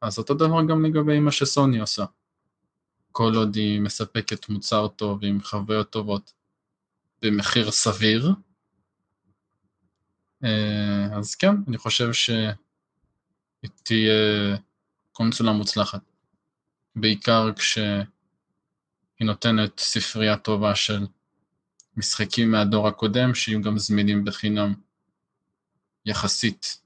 אז 0.00 0.18
אותו 0.18 0.34
דבר 0.34 0.62
גם 0.68 0.84
לגבי 0.84 1.20
מה 1.20 1.32
שסוני 1.32 1.80
עושה. 1.80 2.04
כל 3.16 3.32
עוד 3.34 3.54
היא 3.54 3.80
מספקת 3.80 4.48
מוצר 4.48 4.88
טוב 4.88 5.24
עם 5.24 5.42
חוויות 5.42 5.90
טובות 5.90 6.32
במחיר 7.22 7.70
סביר, 7.70 8.34
אה, 10.44 11.18
אז 11.18 11.34
כן, 11.34 11.54
אני 11.68 11.78
חושב 11.78 12.12
שהיא 12.12 13.70
תהיה 13.82 14.56
קונסולה 15.12 15.52
מוצלחת. 15.52 16.00
בעיקר 16.96 17.52
כשהיא 17.56 18.06
נותנת 19.20 19.80
ספרייה 19.80 20.36
טובה 20.36 20.74
של 20.74 21.06
משחקים 21.96 22.50
מהדור 22.50 22.88
הקודם, 22.88 23.34
שיהיו 23.34 23.62
גם 23.62 23.78
זמינים 23.78 24.24
בחינם 24.24 24.74
יחסית 26.06 26.82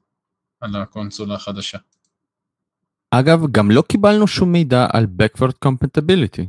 על 0.60 0.76
הקונסולה 0.76 1.34
החדשה. 1.34 1.78
אגב, 3.10 3.40
גם 3.50 3.70
לא 3.70 3.82
קיבלנו 3.82 4.26
שום 4.26 4.52
מידע 4.52 4.86
על 4.92 5.06
Backward 5.22 5.68
Compatibility. 5.68 6.46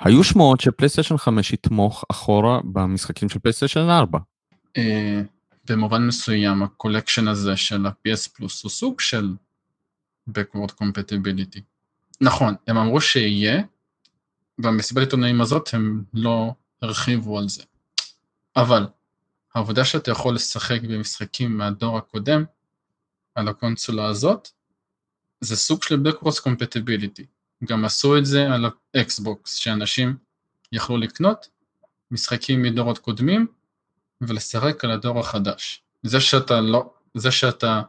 היו 0.00 0.24
שמועות 0.24 0.60
שפלייסטיישן 0.60 1.16
5 1.16 1.52
יתמוך 1.52 2.04
אחורה 2.10 2.60
במשחקים 2.64 3.28
של 3.28 3.38
פלייסטיישן 3.38 3.80
4. 3.80 4.18
Uh, 4.78 4.80
במובן 5.68 6.06
מסוים 6.06 6.62
ה 6.62 6.68
collection 6.68 7.28
הזה 7.28 7.56
של 7.56 7.86
ה-PS 7.86 8.30
פלוס 8.34 8.62
הוא 8.62 8.70
סוג 8.70 9.00
של 9.00 9.34
Backward 10.30 10.72
Compatibility. 10.82 11.60
נכון, 12.20 12.54
הם 12.66 12.76
אמרו 12.76 13.00
שיהיה, 13.00 13.62
במסיבת 14.58 15.02
עיתונאים 15.02 15.40
הזאת 15.40 15.68
הם 15.72 16.02
לא 16.14 16.52
הרחיבו 16.82 17.38
על 17.38 17.48
זה. 17.48 17.62
אבל 18.56 18.86
העובדה 19.54 19.84
שאתה 19.84 20.10
יכול 20.10 20.34
לשחק 20.34 20.82
במשחקים 20.82 21.58
מהדור 21.58 21.98
הקודם 21.98 22.44
על 23.34 23.48
הקונסולה 23.48 24.06
הזאת, 24.06 24.48
זה 25.40 25.56
סוג 25.56 25.82
של 25.82 26.02
Backwards 26.06 26.40
Compatibility. 26.40 27.24
גם 27.64 27.84
עשו 27.84 28.18
את 28.18 28.26
זה 28.26 28.46
על 28.54 28.64
האקסבוקס, 28.94 29.54
שאנשים 29.54 30.16
יכלו 30.72 30.96
לקנות 30.96 31.48
משחקים 32.10 32.62
מדורות 32.62 32.98
קודמים 32.98 33.46
ולשחק 34.20 34.84
על 34.84 34.90
הדור 34.90 35.20
החדש. 35.20 35.82
זה 36.02 36.20
שאתה 36.20 36.60
לא, 36.60 36.90
זה 37.14 37.30
שאתה 37.30 37.82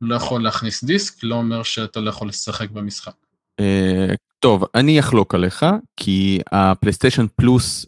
לא 0.00 0.14
יכול 0.14 0.42
להכניס 0.42 0.84
דיסק 0.84 1.22
לא 1.22 1.34
אומר 1.34 1.62
שאתה 1.62 2.00
לא 2.00 2.10
יכול 2.10 2.28
לשחק 2.28 2.70
במשחק. 2.70 3.12
Uh, 3.60 4.14
טוב, 4.38 4.64
אני 4.74 5.00
אחלוק 5.00 5.34
עליך, 5.34 5.66
כי 5.96 6.40
ה 6.52 6.58
PlayStation 6.58 7.26
Plus 7.36 7.86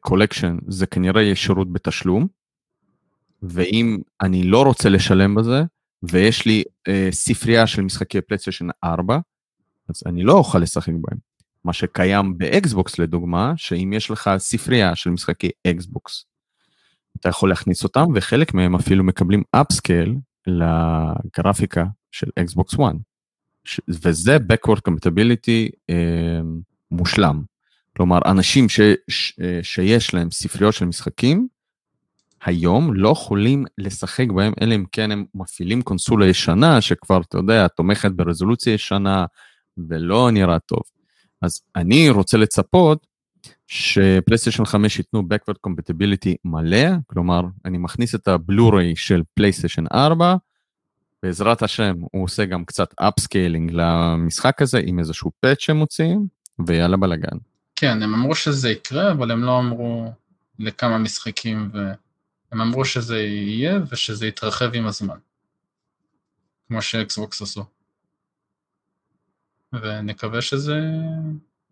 Collection 0.00 0.56
זה 0.68 0.86
כנראה 0.86 1.34
שירות 1.34 1.72
בתשלום, 1.72 2.26
ואם 3.42 3.98
אני 4.20 4.42
לא 4.42 4.62
רוצה 4.62 4.88
לשלם 4.88 5.34
בזה, 5.34 5.62
ויש 6.02 6.46
לי 6.46 6.62
uh, 6.88 6.92
ספרייה 7.10 7.66
של 7.66 7.82
משחקי 7.82 8.20
פלייסטיישן 8.20 8.66
4, 8.84 9.18
אז 9.88 10.02
אני 10.06 10.22
לא 10.22 10.32
אוכל 10.32 10.58
לשחק 10.58 10.92
בהם. 11.00 11.18
מה 11.64 11.72
שקיים 11.72 12.38
באקסבוקס 12.38 12.98
לדוגמה, 12.98 13.52
שאם 13.56 13.92
יש 13.92 14.10
לך 14.10 14.30
ספרייה 14.38 14.96
של 14.96 15.10
משחקי 15.10 15.50
אקסבוקס, 15.66 16.24
אתה 17.20 17.28
יכול 17.28 17.48
להכניס 17.48 17.84
אותם, 17.84 18.06
וחלק 18.14 18.54
מהם 18.54 18.74
אפילו 18.74 19.04
מקבלים 19.04 19.42
upscale 19.50 20.16
לגרפיקה 20.46 21.84
של 22.12 22.30
אקסבוקס 22.38 22.74
1. 22.74 22.82
וזה 23.88 24.36
backward 24.36 24.80
compatibility 24.88 25.70
אה, 25.90 26.40
מושלם. 26.90 27.42
כלומר, 27.96 28.18
אנשים 28.26 28.68
ש, 28.68 28.80
ש, 29.08 29.32
שיש 29.62 30.14
להם 30.14 30.30
ספריות 30.30 30.74
של 30.74 30.84
משחקים, 30.84 31.48
היום 32.44 32.94
לא 32.94 33.08
יכולים 33.08 33.64
לשחק 33.78 34.26
בהם, 34.30 34.52
אלא 34.60 34.74
אם 34.74 34.84
כן 34.92 35.10
הם 35.10 35.24
מפעילים 35.34 35.82
קונסולה 35.82 36.26
ישנה, 36.26 36.80
שכבר, 36.80 37.20
אתה 37.20 37.38
יודע, 37.38 37.68
תומכת 37.68 38.10
ברזולוציה 38.10 38.74
ישנה, 38.74 39.24
ולא 39.88 40.30
נראה 40.30 40.58
טוב. 40.58 40.80
אז 41.42 41.60
אני 41.76 42.10
רוצה 42.10 42.38
לצפות 42.38 43.06
שפלייסטיישן 43.66 44.64
5 44.64 44.98
ייתנו 44.98 45.22
backward 45.22 45.68
compatibility 45.68 46.34
מלא, 46.44 46.88
כלומר, 47.06 47.40
אני 47.64 47.78
מכניס 47.78 48.14
את 48.14 48.28
הבלו-ריי 48.28 48.96
של 48.96 49.22
פלייסטיישן 49.34 49.84
4, 49.92 50.34
בעזרת 51.22 51.62
השם 51.62 51.94
הוא 52.12 52.24
עושה 52.24 52.44
גם 52.44 52.64
קצת 52.64 52.94
upscaling 52.96 53.70
למשחק 53.74 54.62
הזה 54.62 54.80
עם 54.84 54.98
איזשהו 54.98 55.30
patch 55.40 55.60
שהם 55.60 55.76
מוציאים, 55.76 56.26
ויאללה 56.66 56.96
בלאגן. 56.96 57.38
כן, 57.76 58.02
הם 58.02 58.14
אמרו 58.14 58.34
שזה 58.34 58.70
יקרה, 58.70 59.12
אבל 59.12 59.30
הם 59.30 59.42
לא 59.42 59.58
אמרו 59.58 60.12
לכמה 60.58 60.98
משחקים, 60.98 61.70
והם 62.52 62.60
אמרו 62.60 62.84
שזה 62.84 63.18
יהיה 63.18 63.78
ושזה 63.90 64.26
יתרחב 64.26 64.74
עם 64.74 64.86
הזמן. 64.86 65.18
כמו 66.68 66.82
שאקסבוקס 66.82 67.42
עשו. 67.42 67.64
ונקווה 69.72 70.42
שזה 70.42 70.78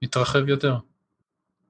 יתרחב 0.03 0.49
יותר. 0.49 0.79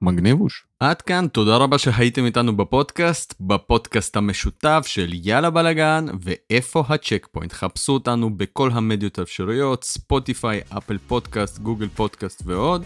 מגניבוש. 0.02 0.66
עד 0.80 1.02
כאן, 1.02 1.28
תודה 1.28 1.56
רבה 1.56 1.78
שהייתם 1.78 2.24
איתנו 2.24 2.56
בפודקאסט, 2.56 3.34
בפודקאסט 3.40 4.16
המשותף 4.16 4.84
של 4.86 5.10
יאללה 5.12 5.50
בלאגן 5.50 6.06
ואיפה 6.20 6.84
ה 6.88 7.28
checkpoint. 7.32 7.52
חפשו 7.52 7.92
אותנו 7.92 8.36
בכל 8.36 8.70
המדיות 8.72 9.18
האפשריות, 9.18 9.84
ספוטיפיי, 9.84 10.60
אפל 10.78 10.98
פודקאסט, 10.98 11.58
גוגל 11.58 11.88
פודקאסט 11.88 12.42
ועוד. 12.46 12.84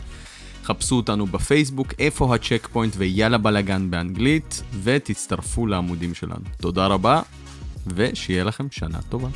חפשו 0.65 0.97
אותנו 0.97 1.27
בפייסבוק, 1.27 1.95
איפה 1.99 2.35
ה 2.35 2.69
checkpoint 2.73 2.95
ויאללה 2.97 3.39
בלאגן 3.39 3.91
באנגלית, 3.91 4.63
ותצטרפו 4.83 5.67
לעמודים 5.67 6.15
שלנו. 6.15 6.45
תודה 6.61 6.87
רבה, 6.87 7.23
ושיהיה 7.87 8.45
לכם 8.45 8.67
שנה 8.71 8.99
טובה. 9.09 9.29